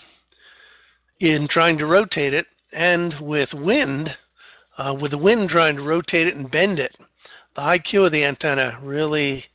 [1.19, 4.17] in trying to rotate it and with wind,
[4.79, 6.97] uh, with the wind trying to rotate it and bend it,
[7.55, 9.47] the IQ of the antenna really,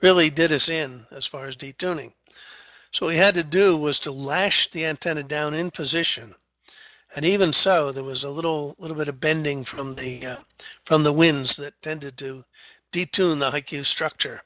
[0.00, 2.12] really did us in as far as detuning.
[2.90, 6.34] So what we had to do was to lash the antenna down in position.
[7.14, 10.36] And even so, there was a little little bit of bending from the uh,
[10.84, 12.44] from the winds that tended to
[12.90, 14.42] detune the IQ structure.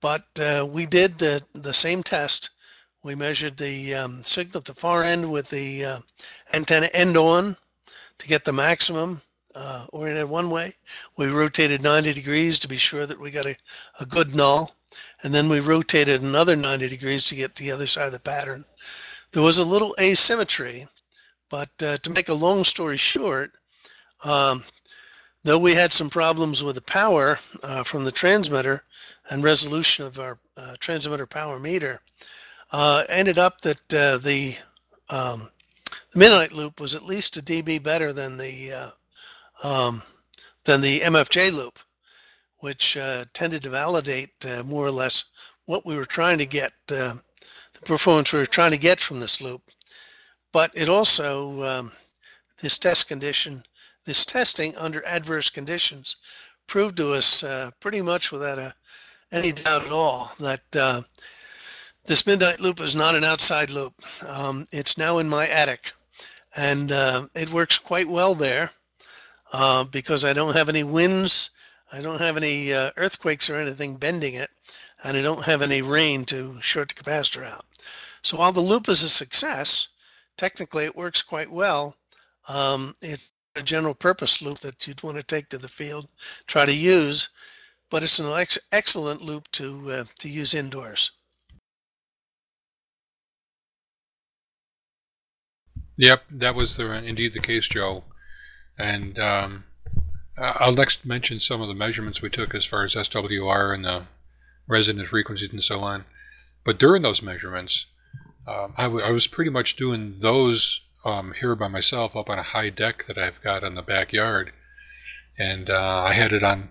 [0.00, 2.50] But uh, we did the, the same test.
[3.02, 5.98] We measured the um, signal at the far end with the uh,
[6.52, 7.56] antenna end on
[8.18, 9.22] to get the maximum
[9.54, 10.74] uh, oriented one way.
[11.16, 13.56] We rotated 90 degrees to be sure that we got a,
[14.00, 14.74] a good null.
[15.22, 18.64] And then we rotated another 90 degrees to get the other side of the pattern.
[19.32, 20.86] There was a little asymmetry,
[21.50, 23.52] but uh, to make a long story short,
[24.22, 24.64] um,
[25.42, 28.84] though we had some problems with the power uh, from the transmitter
[29.28, 32.00] and resolution of our uh, transmitter power meter,
[32.70, 34.56] uh, ended up that uh, the,
[35.10, 35.50] um,
[36.12, 38.90] the midnight loop was at least a dB better than the uh,
[39.62, 40.02] um,
[40.64, 41.78] than the MFJ loop,
[42.58, 45.24] which uh, tended to validate uh, more or less
[45.66, 47.14] what we were trying to get, uh,
[47.74, 49.62] the performance we were trying to get from this loop.
[50.52, 51.92] But it also, um,
[52.60, 53.62] this test condition,
[54.04, 56.16] this testing under adverse conditions
[56.66, 58.74] proved to us uh, pretty much without a,
[59.32, 61.02] any doubt at all that uh,
[62.06, 63.94] this midnight loop is not an outside loop.
[64.26, 65.92] Um, it's now in my attic
[66.56, 68.70] and uh, it works quite well there
[69.54, 71.50] uh, because I don't have any winds,
[71.92, 74.50] I don't have any uh, earthquakes or anything bending it,
[75.04, 77.64] and I don't have any rain to short the capacitor out.
[78.20, 79.86] So while the loop is a success,
[80.36, 81.94] technically it works quite well.
[82.48, 86.08] Um, it's a general purpose loop that you'd want to take to the field,
[86.48, 87.28] try to use,
[87.90, 91.12] but it's an ex- excellent loop to uh, to use indoors.
[95.96, 98.02] Yep, that was the, indeed the case, Joe.
[98.78, 99.64] And um,
[100.36, 104.06] I'll next mention some of the measurements we took as far as SWR and the
[104.66, 106.04] resonant frequencies and so on.
[106.64, 107.86] But during those measurements,
[108.46, 112.70] um, I, was pretty much doing those um, here by myself up on a high
[112.70, 114.52] deck that I've got in the backyard.
[115.38, 116.70] And uh, I had it on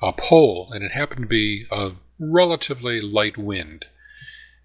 [0.00, 3.86] a pole, and it happened to be a relatively light wind.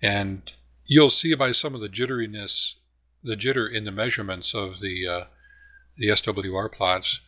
[0.02, 0.52] And
[0.86, 2.76] you'll see by some of the jitteriness,
[3.24, 5.24] the jitter in the measurements of the uh,
[5.98, 7.22] the SWR plots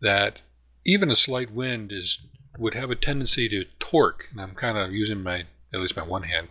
[0.00, 0.40] that
[0.84, 2.20] even a slight wind is
[2.58, 6.02] would have a tendency to torque, and I'm kind of using my at least my
[6.02, 6.48] one hand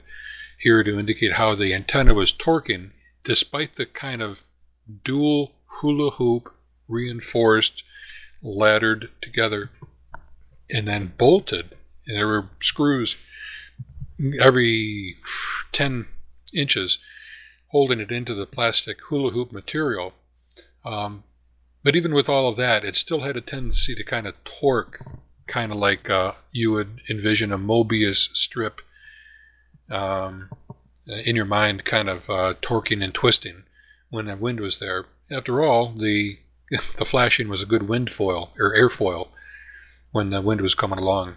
[0.57, 2.91] here to indicate how the antenna was torquing
[3.23, 4.43] despite the kind of
[5.03, 6.53] dual hula hoop
[6.87, 7.83] reinforced
[8.41, 9.69] laddered together
[10.69, 11.75] and then bolted
[12.07, 13.17] and there were screws
[14.39, 15.17] every
[15.71, 16.07] 10
[16.53, 16.99] inches
[17.67, 20.13] holding it into the plastic hula hoop material.
[20.83, 21.23] Um,
[21.83, 24.99] but even with all of that, it still had a tendency to kind of torque,
[25.47, 28.81] kind of like uh, you would envision a Mobius strip
[29.89, 30.49] um,
[31.07, 33.63] in your mind, kind of uh, torquing and twisting
[34.09, 35.05] when the wind was there.
[35.29, 36.39] After all, the
[36.97, 39.29] the flashing was a good wind foil or airfoil
[40.11, 41.35] when the wind was coming along.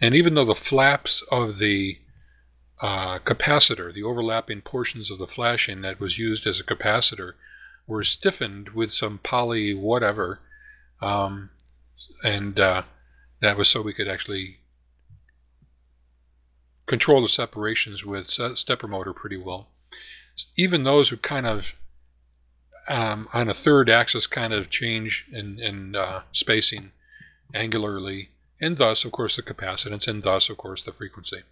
[0.00, 1.98] And even though the flaps of the
[2.80, 7.32] uh, capacitor, the overlapping portions of the flashing that was used as a capacitor,
[7.88, 10.38] were stiffened with some poly whatever,
[11.02, 11.50] um,
[12.22, 12.82] and uh,
[13.40, 14.58] that was so we could actually
[16.86, 19.68] control the separations with stepper motor pretty well.
[20.56, 21.74] Even those would kind of
[22.88, 26.92] um, on a third axis kind of change in, in uh, spacing
[27.54, 28.28] angularly,
[28.60, 31.42] and thus, of course, the capacitance, and thus, of course, the frequency.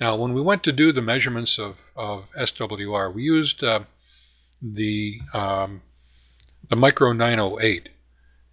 [0.00, 3.80] Now, when we went to do the measurements of, of SWR, we used uh,
[4.62, 5.82] the um,
[6.68, 7.88] the Micro 908,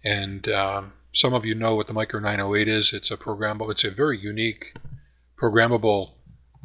[0.04, 2.92] and um, some of you know what the Micro 908 is.
[2.92, 3.70] It's a programmable.
[3.70, 4.76] It's a very unique
[5.40, 6.12] programmable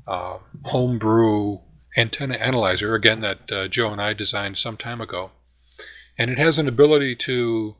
[0.07, 1.59] uh, homebrew
[1.97, 2.95] antenna analyzer.
[2.95, 5.31] Again, that uh, Joe and I designed some time ago,
[6.17, 7.75] and it has an ability to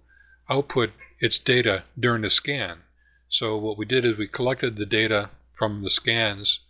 [0.49, 2.79] output its data during the scan.
[3.27, 6.61] So what we did is we collected the data from the scans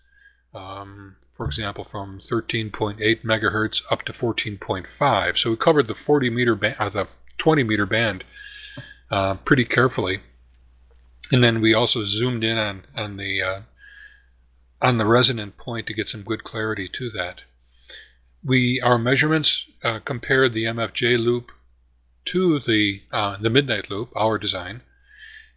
[0.54, 5.38] um, for example, from 13.8 megahertz up to 14.5.
[5.38, 8.24] So we covered the 40 meter band, uh, the 20 meter band,
[9.12, 10.20] uh, pretty carefully,
[11.32, 13.62] and then we also zoomed in on on the uh,
[14.82, 17.42] on the resonant point to get some good clarity to that.
[18.44, 21.52] we our measurements uh, compared the MFJ loop
[22.26, 24.82] to the uh, the midnight loop, our design,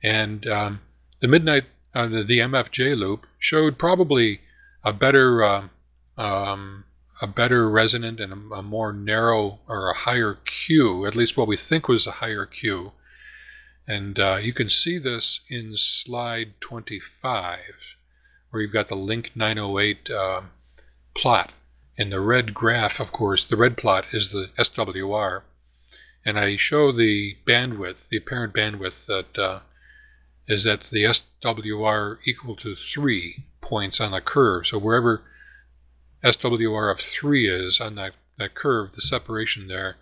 [0.03, 0.81] and um,
[1.21, 1.65] the midnight
[1.95, 4.41] uh, the, the, MFJ loop showed probably
[4.85, 5.71] a better um,
[6.17, 6.85] um,
[7.21, 11.47] a better resonant and a, a, more narrow or a higher Q, at least what
[11.47, 12.93] we think was a higher Q.
[13.87, 17.97] And uh, you can see this in slide 25,
[18.51, 20.43] where you've got the Link 908 uh,
[21.15, 21.53] plot.
[21.97, 25.43] And the red graph, of course, the red plot is the SWR.
[26.25, 29.61] And I show the bandwidth, the apparent bandwidth that uh,
[30.53, 34.67] is at the SWR equal to 3 points on the curve.
[34.67, 35.23] So wherever
[36.23, 39.97] SWR of 3 is on that, that curve, the separation there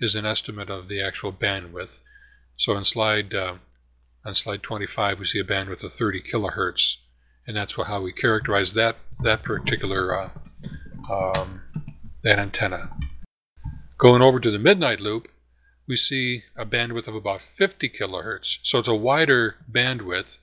[0.00, 2.00] is an estimate of the actual bandwidth.
[2.56, 3.56] So on slide uh,
[4.24, 6.96] on slide 25, we see a bandwidth of 30 kilohertz,
[7.46, 10.30] and that's how we characterize that that particular uh,
[11.10, 11.62] um,
[12.22, 12.90] that antenna.
[13.98, 15.28] Going over to the midnight loop,
[15.86, 18.58] we see a bandwidth of about 50 kilohertz.
[18.62, 20.38] So it's a wider bandwidth.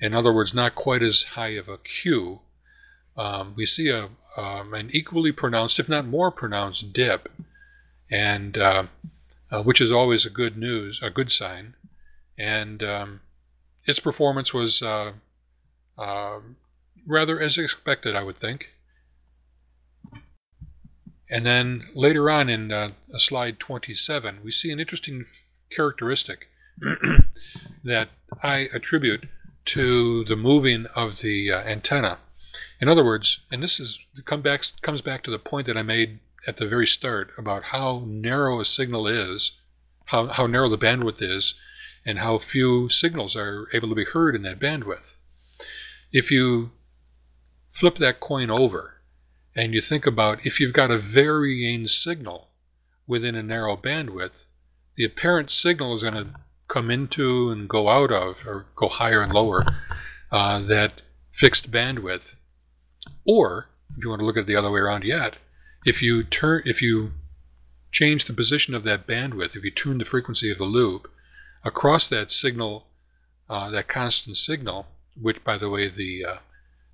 [0.00, 2.40] In other words, not quite as high of a Q.
[3.16, 7.30] Um, we see a, um, an equally pronounced, if not more pronounced, dip,
[8.10, 8.86] and uh,
[9.50, 11.74] uh, which is always a good news, a good sign.
[12.38, 13.20] And um,
[13.84, 15.12] its performance was uh,
[15.98, 16.56] um,
[17.06, 18.71] rather as expected, I would think.
[21.32, 25.24] And then later on in uh, slide 27, we see an interesting
[25.70, 26.48] characteristic
[27.84, 28.10] that
[28.42, 29.26] I attribute
[29.64, 32.18] to the moving of the uh, antenna.
[32.82, 35.82] In other words, and this is come back, comes back to the point that I
[35.82, 39.52] made at the very start about how narrow a signal is,
[40.06, 41.54] how, how narrow the bandwidth is,
[42.04, 45.14] and how few signals are able to be heard in that bandwidth.
[46.12, 46.72] If you
[47.70, 48.91] flip that coin over
[49.54, 52.48] and you think about if you've got a varying signal
[53.06, 54.46] within a narrow bandwidth,
[54.96, 56.28] the apparent signal is going to
[56.68, 59.64] come into and go out of, or go higher and lower,
[60.30, 62.34] uh, that fixed bandwidth.
[63.26, 65.36] Or, if you want to look at it the other way around yet,
[65.84, 67.12] if you turn, if you
[67.90, 71.10] change the position of that bandwidth, if you tune the frequency of the loop
[71.62, 72.86] across that signal,
[73.50, 74.86] uh, that constant signal,
[75.20, 76.36] which, by the way, the uh,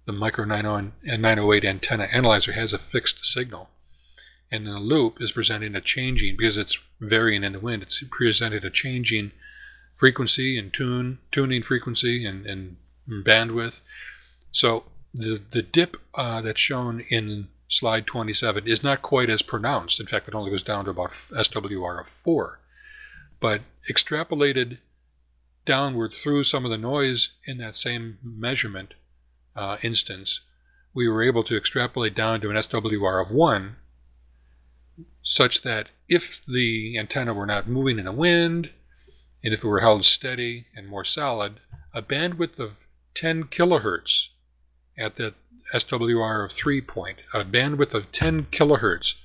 [0.09, 3.69] the micro 908 antenna analyzer has a fixed signal.
[4.51, 8.03] And then the loop is presenting a changing, because it's varying in the wind, it's
[8.11, 9.33] presented a changing
[9.95, 13.83] frequency and tune, tuning frequency and, and bandwidth.
[14.51, 20.01] So the, the dip uh, that's shown in slide 27 is not quite as pronounced.
[20.01, 22.59] In fact, it only goes down to about SWR of 4.
[23.41, 24.79] But extrapolated
[25.67, 28.95] downward through some of the noise in that same measurement,
[29.59, 30.43] uh, instance,
[30.95, 33.77] we were able to extrapolate down to an SWR of 1
[35.23, 38.71] such that if the antenna were not moving in the wind,
[39.43, 41.61] and if it were held steady and more solid,
[41.93, 44.29] a bandwidth of 10 kilohertz
[44.97, 45.35] at the
[45.75, 49.17] SWR of 3 point, a bandwidth of 10 kilohertz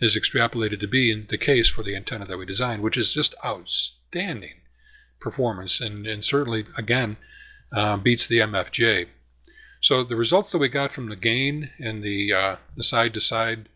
[0.00, 3.34] is extrapolated to be the case for the antenna that we designed, which is just
[3.44, 4.60] outstanding
[5.20, 7.16] performance and, and certainly, again,
[7.72, 9.08] uh, beats the MFJ.
[9.84, 13.68] So the results that we got from the gain and the uh, the side-to-side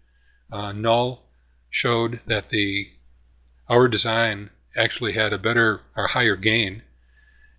[0.50, 1.26] uh, null
[1.68, 2.92] showed that the
[3.68, 6.82] our design actually had a better or higher gain,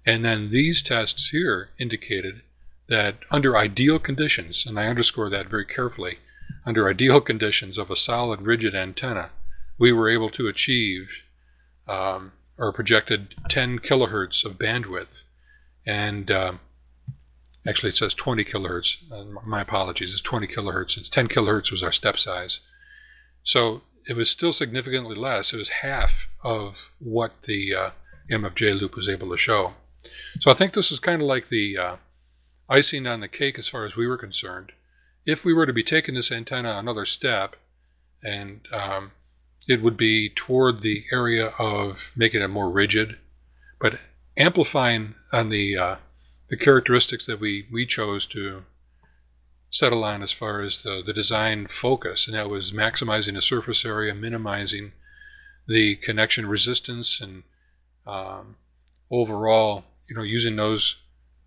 [0.03, 2.41] and then these tests here indicated
[2.87, 6.17] that under ideal conditions, and I underscore that very carefully,
[6.65, 9.29] under ideal conditions of a solid rigid antenna,
[9.77, 11.21] we were able to achieve
[11.87, 15.25] um, or projected 10 kilohertz of bandwidth,
[15.85, 16.59] and um,
[17.67, 18.97] Actually, it says 20 kilohertz.
[19.45, 20.13] My apologies.
[20.13, 20.97] It's 20 kilohertz.
[20.97, 22.61] It's 10 kilohertz was our step size.
[23.43, 25.53] So it was still significantly less.
[25.53, 27.89] It was half of what the uh,
[28.31, 29.73] MFJ loop was able to show.
[30.39, 31.95] So I think this is kind of like the uh,
[32.69, 34.71] icing on the cake as far as we were concerned.
[35.25, 37.55] If we were to be taking this antenna another step,
[38.23, 39.11] and um,
[39.67, 43.17] it would be toward the area of making it more rigid,
[43.79, 43.99] but
[44.37, 45.95] amplifying on the uh,
[46.49, 48.63] the characteristics that we, we chose to
[49.69, 53.85] settle on as far as the, the design focus, and that was maximizing the surface
[53.85, 54.91] area, minimizing
[55.67, 57.43] the connection resistance, and
[58.07, 58.55] um,
[59.11, 60.97] overall, you know, using those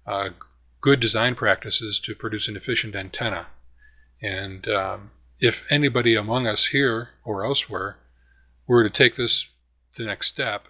[0.06, 0.28] uh,
[0.80, 3.46] good design practices to produce an efficient antenna.
[4.22, 7.96] And um, if anybody among us here or elsewhere
[8.68, 9.48] were to take this
[9.96, 10.68] the next step,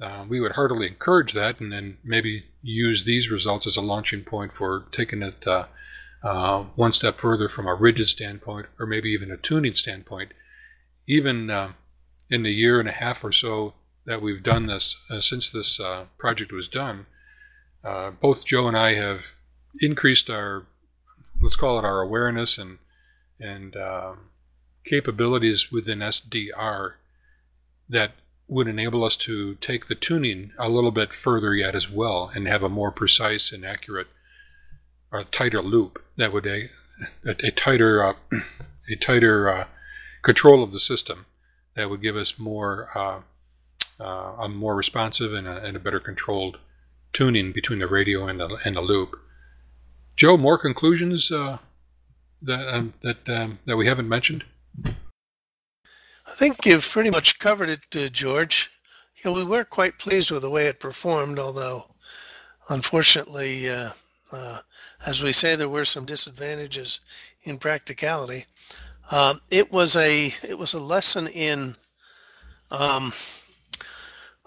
[0.00, 4.22] uh, we would heartily encourage that and then maybe use these results as a launching
[4.22, 5.66] point for taking it uh,
[6.22, 10.32] uh, one step further from a rigid standpoint, or maybe even a tuning standpoint.
[11.08, 11.72] Even uh,
[12.30, 13.74] in the year and a half or so
[14.06, 17.06] that we've done this, uh, since this uh, project was done,
[17.84, 19.26] uh, both Joe and I have
[19.80, 20.66] increased our,
[21.40, 22.78] let's call it our awareness and
[23.40, 24.30] and um,
[24.84, 26.92] capabilities within SDR
[27.88, 28.12] that
[28.52, 32.46] would enable us to take the tuning a little bit further yet as well and
[32.46, 34.08] have a more precise and accurate
[35.10, 36.68] or tighter loop that would a,
[37.24, 38.14] a, a tighter uh,
[38.90, 39.66] a tighter uh,
[40.20, 41.24] control of the system
[41.74, 43.20] that would give us more uh,
[43.98, 46.58] uh, a more responsive and a, and a, better controlled
[47.12, 49.18] tuning between the radio and the, and the loop.
[50.16, 51.58] Joe, more conclusions uh,
[52.42, 54.44] that um, that um, that we haven't mentioned?
[56.32, 58.70] I think you've pretty much covered it, uh, George.
[59.18, 61.84] You know, we were quite pleased with the way it performed, although
[62.70, 63.90] unfortunately, uh,
[64.32, 64.60] uh,
[65.04, 67.00] as we say, there were some disadvantages
[67.42, 68.46] in practicality.
[69.10, 71.76] Um, it was a it was a lesson in
[72.70, 73.12] um,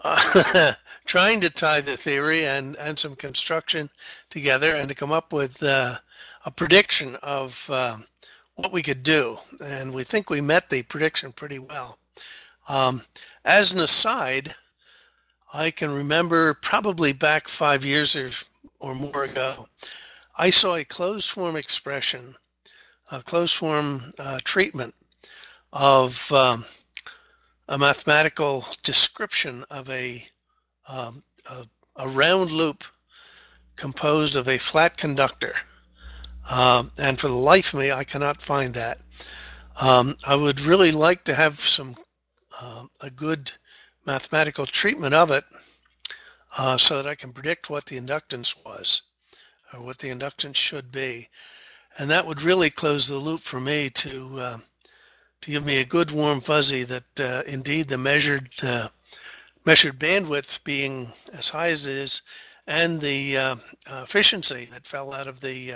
[1.05, 3.91] trying to tie the theory and and some construction
[4.31, 5.99] together and to come up with uh,
[6.45, 8.05] a prediction of um,
[8.55, 11.97] what we could do, and we think we met the prediction pretty well.
[12.67, 13.03] Um,
[13.43, 14.55] as an aside,
[15.53, 18.31] I can remember probably back five years or,
[18.79, 19.67] or more ago,
[20.37, 22.35] I saw a closed form expression,
[23.11, 24.95] a closed form uh, treatment
[25.71, 26.65] of um,
[27.67, 30.25] a mathematical description of a,
[30.87, 31.65] um, a,
[31.97, 32.83] a round loop
[33.75, 35.55] composed of a flat conductor
[36.49, 38.99] um, and for the life of me, I cannot find that.
[39.79, 41.95] Um, I would really like to have some
[42.61, 43.51] uh, a good
[44.05, 45.43] mathematical treatment of it
[46.57, 49.01] uh, so that I can predict what the inductance was
[49.73, 51.29] or what the inductance should be.
[51.97, 54.57] And that would really close the loop for me to uh,
[55.41, 58.89] to give me a good warm fuzzy that uh, indeed the measured uh,
[59.65, 62.21] measured bandwidth being as high as it is
[62.67, 63.55] and the uh,
[63.87, 65.73] efficiency that fell out of the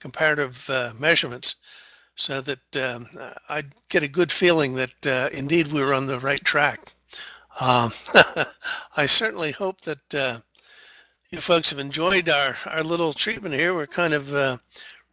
[0.00, 1.56] comparative uh, measurements
[2.14, 3.08] so that um,
[3.48, 6.92] I'd get a good feeling that uh, indeed we were on the right track.
[7.60, 7.92] Um,
[8.96, 10.40] I certainly hope that uh,
[11.30, 13.74] you folks have enjoyed our, our little treatment here.
[13.74, 14.58] We're kind of uh,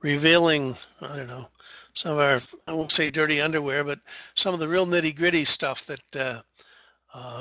[0.01, 1.49] revealing, I don't know,
[1.93, 3.99] some of our, I won't say dirty underwear, but
[4.33, 6.43] some of the real nitty gritty stuff that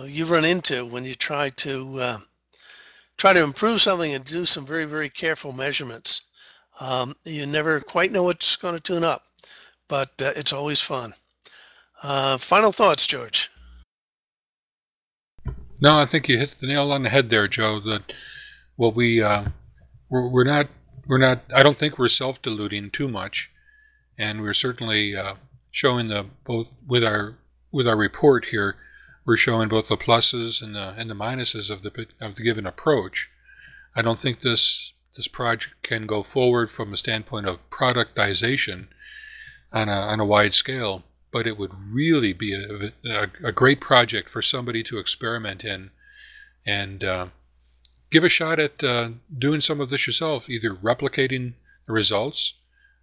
[0.06, 2.20] you run into when you try to
[3.16, 6.22] try to improve something and do some very, very careful measurements.
[6.80, 9.24] Um, you never quite know what's going to tune up,
[9.88, 11.14] but uh, it's always fun.
[12.02, 13.50] Uh, final thoughts, George?
[15.80, 17.80] No, I think you hit the nail on the head there, Joe.
[17.80, 18.12] That
[18.76, 19.44] well, we uh,
[20.08, 20.68] we're, we're not
[21.06, 21.42] we're not.
[21.54, 23.50] I don't think we're self deluding too much,
[24.18, 25.34] and we're certainly uh,
[25.70, 27.36] showing the both with our
[27.72, 28.76] with our report here
[29.24, 32.66] we're showing both the pluses and the and the minuses of the of the given
[32.66, 33.30] approach.
[33.96, 38.88] I don't think this this project can go forward from a standpoint of productization
[39.72, 43.80] on a, on a wide scale, but it would really be a, a, a great
[43.80, 45.90] project for somebody to experiment in
[46.66, 47.26] and uh,
[48.10, 51.54] give a shot at uh, doing some of this yourself, either replicating
[51.86, 52.54] the results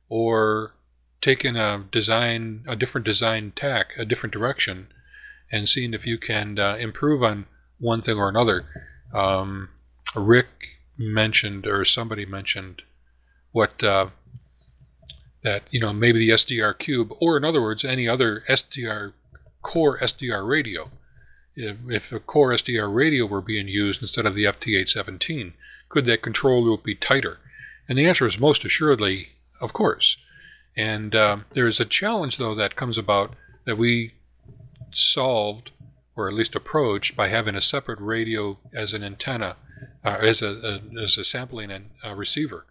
[0.10, 0.74] or
[1.22, 4.88] taking a design, a different design tack, a different direction
[5.52, 7.46] and seeing if you can uh, improve on
[7.80, 8.66] one thing or another.
[9.14, 9.70] Um,
[10.16, 12.84] Rick mentioned, or somebody mentioned,
[13.52, 14.08] what uh,
[15.44, 19.14] that you know maybe the SDR cube, or in other words, any other SDR
[19.62, 20.92] core SDR radio.
[21.56, 25.54] If, if a core SDR radio were being used instead of the FT817,
[25.90, 27.40] could that control loop be tighter?
[27.90, 30.18] And the answer is most assuredly, of course.
[30.78, 33.36] And uh, there is a challenge, though, that comes about
[33.66, 34.14] that we
[34.94, 35.72] solved,
[36.16, 39.58] or at least approached, by having a separate radio as an antenna,
[40.04, 42.66] uh, as a, a, as a sampling and a receiver.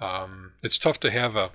[0.00, 1.52] Um, it's tough to have a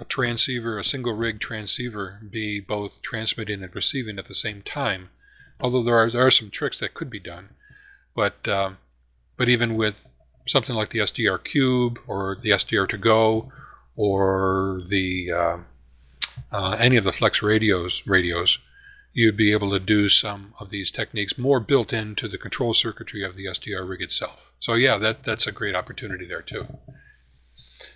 [0.00, 5.10] a transceiver, a single rig transceiver, be both transmitting and receiving at the same time.
[5.60, 7.50] Although there are, there are some tricks that could be done,
[8.14, 8.70] but uh,
[9.36, 10.06] but even with
[10.46, 13.52] something like the SDR Cube or the SDR to go
[13.96, 15.58] or the uh,
[16.52, 18.60] uh, any of the Flex radios, radios,
[19.18, 23.24] you'd be able to do some of these techniques more built into the control circuitry
[23.24, 24.52] of the SDR rig itself.
[24.60, 26.68] So yeah, that that's a great opportunity there too.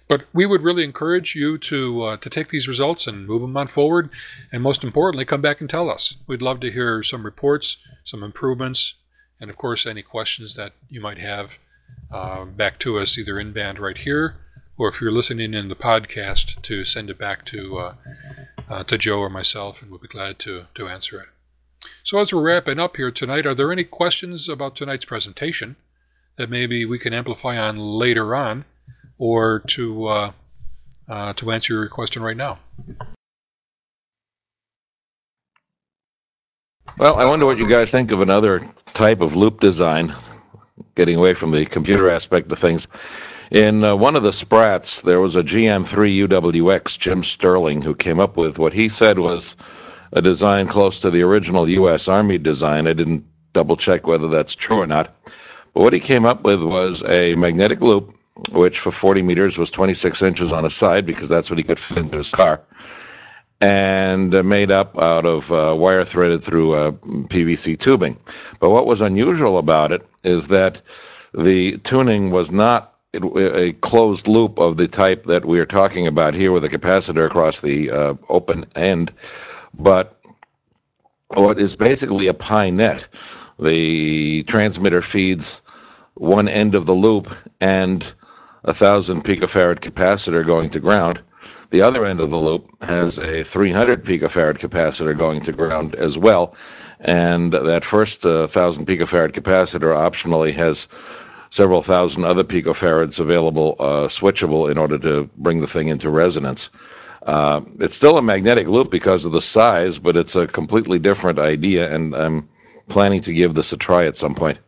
[0.08, 3.56] But we would really encourage you to uh, to take these results and move them
[3.56, 4.10] on forward,
[4.50, 6.16] and most importantly, come back and tell us.
[6.26, 8.94] We'd love to hear some reports, some improvements,
[9.40, 11.52] and of course, any questions that you might have
[12.10, 14.42] uh, back to us either in band right here
[14.82, 17.94] or if you're listening in the podcast, to send it back to uh,
[18.68, 21.28] uh, to Joe or myself, and we'll be glad to to answer it.
[22.02, 25.76] So as we're wrapping up here tonight, are there any questions about tonight's presentation
[26.36, 28.64] that maybe we can amplify on later on,
[29.18, 30.32] or to uh,
[31.08, 32.58] uh, to answer your question right now?
[36.98, 40.14] Well, I wonder what you guys think of another type of loop design,
[40.96, 42.88] getting away from the computer aspect of things.
[43.52, 48.18] In uh, one of the Sprats, there was a GM3 UWX, Jim Sterling, who came
[48.18, 49.56] up with what he said was
[50.14, 52.08] a design close to the original U.S.
[52.08, 52.86] Army design.
[52.86, 55.14] I didn't double check whether that's true or not.
[55.74, 58.16] But what he came up with was a magnetic loop,
[58.52, 61.78] which for 40 meters was 26 inches on a side because that's what he could
[61.78, 62.62] fit into his car
[63.60, 68.18] and uh, made up out of uh, wire threaded through uh, PVC tubing.
[68.60, 70.80] But what was unusual about it is that
[71.34, 76.34] the tuning was not a closed loop of the type that we are talking about
[76.34, 79.12] here with a capacitor across the uh, open end,
[79.74, 80.18] but
[81.28, 83.06] what is basically a pi net.
[83.58, 85.62] The transmitter feeds
[86.14, 88.12] one end of the loop and
[88.64, 91.20] a thousand picofarad capacitor going to ground
[91.72, 96.18] the other end of the loop has a 300 picofarad capacitor going to ground as
[96.18, 96.54] well.
[97.00, 100.86] And that first uh, 1,000 picofarad capacitor optionally has
[101.52, 106.70] several thousand other picofarads available, uh, switchable, in order to bring the thing into resonance.
[107.26, 111.38] Uh, it's still a magnetic loop because of the size, but it's a completely different
[111.38, 112.48] idea, and I'm
[112.88, 114.58] planning to give this a try at some point.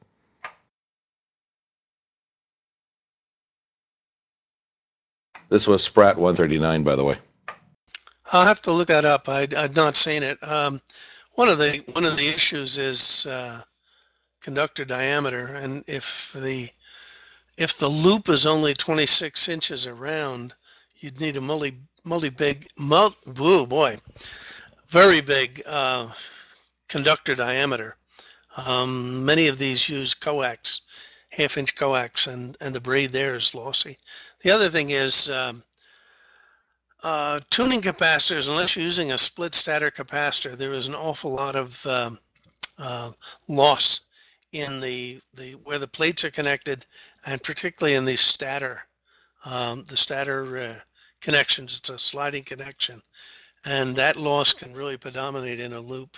[5.48, 7.16] This was Sprat 139, by the way.
[8.31, 9.27] I'll have to look that up.
[9.27, 10.36] I, I'd not seen it.
[10.47, 10.82] Um,
[11.32, 13.62] one of the one of the issues is uh,
[14.44, 16.68] conductor diameter, and if the
[17.56, 20.52] if the loop is only 26 inches around,
[20.98, 23.96] you'd need a multi multi big, multi, whoa boy,
[24.88, 26.10] very big uh,
[26.88, 27.96] conductor diameter.
[28.56, 30.82] Um, many of these use coax,
[31.30, 33.96] half inch coax, and and the braid there is lossy.
[34.42, 35.62] The other thing is um,
[37.02, 41.56] uh, tuning capacitors, unless you're using a split stator capacitor, there is an awful lot
[41.56, 42.18] of um,
[42.78, 43.12] uh,
[43.48, 44.00] loss
[44.55, 46.86] in the, the where the plates are connected,
[47.26, 48.82] and particularly in the stator,
[49.44, 50.74] um, the stator uh,
[51.20, 51.76] connections.
[51.76, 53.02] It's a sliding connection,
[53.64, 56.16] and that loss can really predominate in a loop.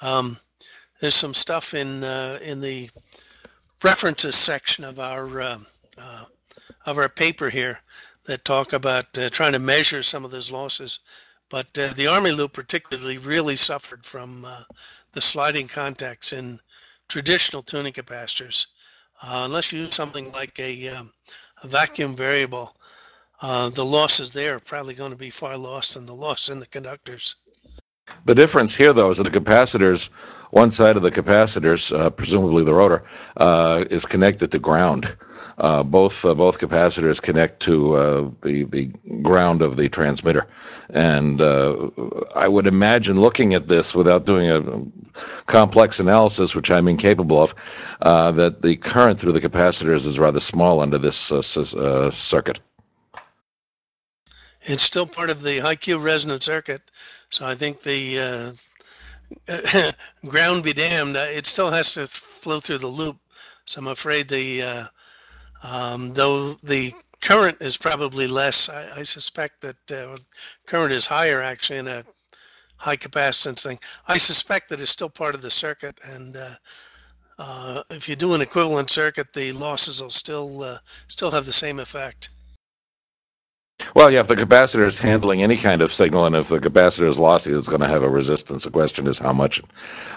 [0.00, 0.38] Um,
[1.00, 2.90] there's some stuff in uh, in the
[3.84, 5.58] references section of our uh,
[5.96, 6.24] uh,
[6.84, 7.78] of our paper here
[8.24, 10.98] that talk about uh, trying to measure some of those losses.
[11.48, 14.44] But uh, the Army loop particularly really suffered from
[15.12, 16.60] the sliding contacts in
[17.08, 18.66] traditional tuning capacitors.
[19.22, 21.12] Uh, unless you use something like a, um,
[21.62, 22.76] a vacuum variable,
[23.40, 26.60] uh, the losses there are probably going to be far less than the loss in
[26.60, 27.36] the conductors.
[28.24, 30.08] The difference here, though, is that the capacitors,
[30.50, 33.04] one side of the capacitors, uh, presumably the rotor,
[33.90, 35.16] is connected to ground.
[35.58, 38.84] Uh, both uh, both capacitors connect to uh, the the
[39.22, 40.46] ground of the transmitter,
[40.90, 41.90] and uh,
[42.36, 47.54] I would imagine looking at this without doing a complex analysis, which I'm incapable of,
[48.02, 51.42] uh, that the current through the capacitors is rather small under this uh,
[52.12, 52.60] circuit.
[54.62, 56.82] It's still part of the high Q resonant circuit,
[57.30, 58.54] so I think the
[60.26, 63.18] ground be damned, it still has to flow through the loop.
[63.64, 64.88] So I'm afraid the
[65.62, 70.16] um, though the current is probably less, I, I suspect that uh,
[70.66, 72.04] current is higher actually in a
[72.76, 73.78] high capacitance thing.
[74.06, 76.54] I suspect that it's still part of the circuit, and uh,
[77.38, 80.78] uh, if you do an equivalent circuit, the losses will still uh,
[81.08, 82.30] still have the same effect.
[83.94, 87.08] Well, yeah, if the capacitor is handling any kind of signal, and if the capacitor
[87.08, 88.64] is lossy, it's going to have a resistance.
[88.64, 89.62] The question is how much.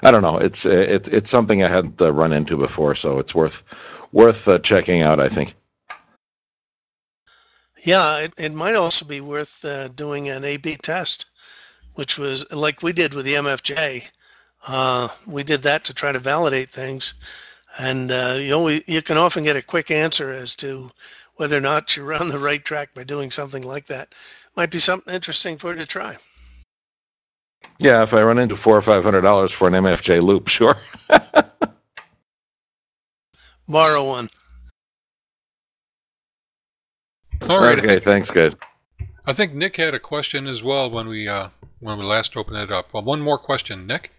[0.04, 0.38] I don't know.
[0.38, 3.64] It's it's it's something I hadn't uh, run into before, so it's worth
[4.12, 5.56] worth uh, checking out, I think.
[7.84, 11.28] Yeah, it, it might also be worth uh, doing an A/B test,
[11.96, 14.10] which was like we did with the MFJ.
[14.68, 17.14] Uh, we did that to try to validate things,
[17.80, 20.92] and uh, you know you can often get a quick answer as to
[21.36, 24.14] whether or not you're on the right track by doing something like that.
[24.56, 26.18] Might be something interesting for you to try.
[27.80, 30.78] Yeah, if I run into four or five hundred dollars for an MFJ loop, sure.
[33.68, 34.30] borrow one.
[37.50, 37.80] All right.
[37.80, 38.56] Okay, think, thanks, guys.
[39.26, 41.50] I think Nick had a question as well when we uh,
[41.80, 42.94] when we last opened it up.
[42.94, 44.12] Well, one more question, Nick.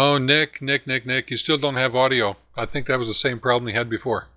[0.00, 2.36] Oh, Nick, Nick, Nick, Nick, you still don't have audio.
[2.56, 4.28] I think that was the same problem you had before.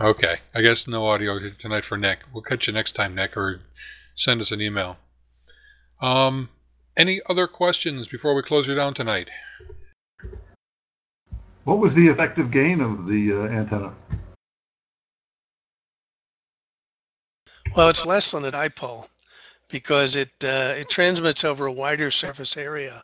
[0.00, 2.24] Okay, I guess no audio tonight for Nick.
[2.32, 3.60] We'll catch you next time, Nick, or
[4.16, 4.96] send us an email.
[6.00, 6.48] Um,
[6.96, 9.30] any other questions before we close you down tonight?
[11.62, 13.94] What was the effective gain of the uh, antenna?
[17.76, 19.06] Well, it's less than a dipole
[19.68, 23.02] because it uh, it transmits over a wider surface area.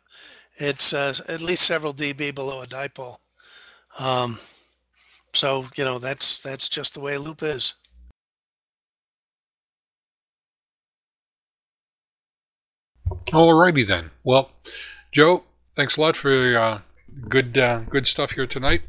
[0.57, 3.17] It's uh, at least several dB below a dipole.
[3.99, 4.39] Um,
[5.33, 7.73] so you know that's that's just the way a loop is.
[13.27, 14.11] Alrighty then.
[14.23, 14.51] Well,
[15.11, 15.43] Joe,
[15.75, 16.81] thanks a lot for uh,
[17.29, 18.81] good uh, good stuff here tonight,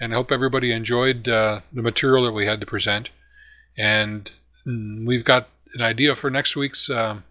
[0.00, 3.10] and I hope everybody enjoyed uh, the material that we had to present.
[3.76, 4.30] And
[4.66, 7.24] mm, we've got an idea for next week's um,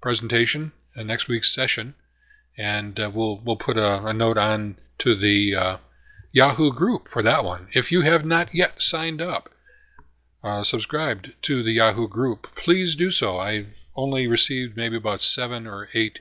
[0.00, 1.94] presentation and next week's session,
[2.56, 5.76] and uh, we'll we'll put a, a, note on to the uh,
[6.32, 7.68] Yahoo group for that one.
[7.72, 9.50] If you have not yet signed up,
[10.42, 13.38] uh, subscribed to the Yahoo group, please do so.
[13.38, 16.20] I've only received maybe about seven or eight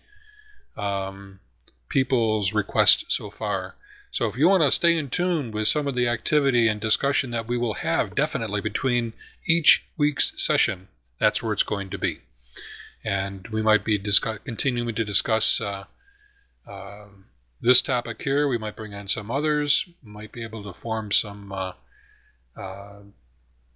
[0.75, 1.39] um,
[1.89, 3.75] people's requests so far.
[4.11, 7.29] So if you want to stay in tune with some of the activity and discussion
[7.31, 9.13] that we will have definitely between
[9.45, 10.87] each week's session,
[11.19, 12.19] that's where it's going to be.
[13.03, 15.85] And we might be discuss- continuing to discuss uh,
[16.67, 17.05] uh,
[17.61, 18.47] this topic here.
[18.47, 19.85] We might bring on some others.
[20.03, 21.73] We might be able to form some uh,
[22.57, 23.01] uh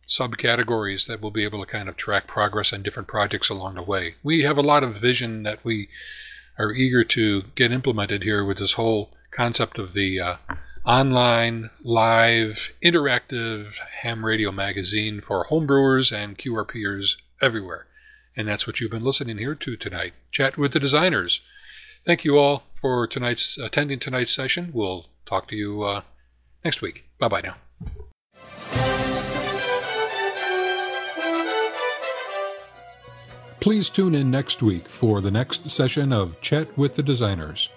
[0.07, 3.81] subcategories that we'll be able to kind of track progress on different projects along the
[3.81, 4.15] way.
[4.21, 5.87] We have a lot of vision that we
[6.59, 10.35] are eager to get implemented here with this whole concept of the uh,
[10.85, 17.87] online, live, interactive ham radio magazine for homebrewers and QRPers everywhere.
[18.35, 20.13] And that's what you've been listening here to tonight.
[20.31, 21.41] Chat with the designers.
[22.05, 24.71] Thank you all for tonight's attending tonight's session.
[24.73, 26.01] We'll talk to you uh,
[26.63, 27.05] next week.
[27.19, 27.55] Bye bye now.
[33.59, 37.69] Please tune in next week for the next session of Chat with the Designers.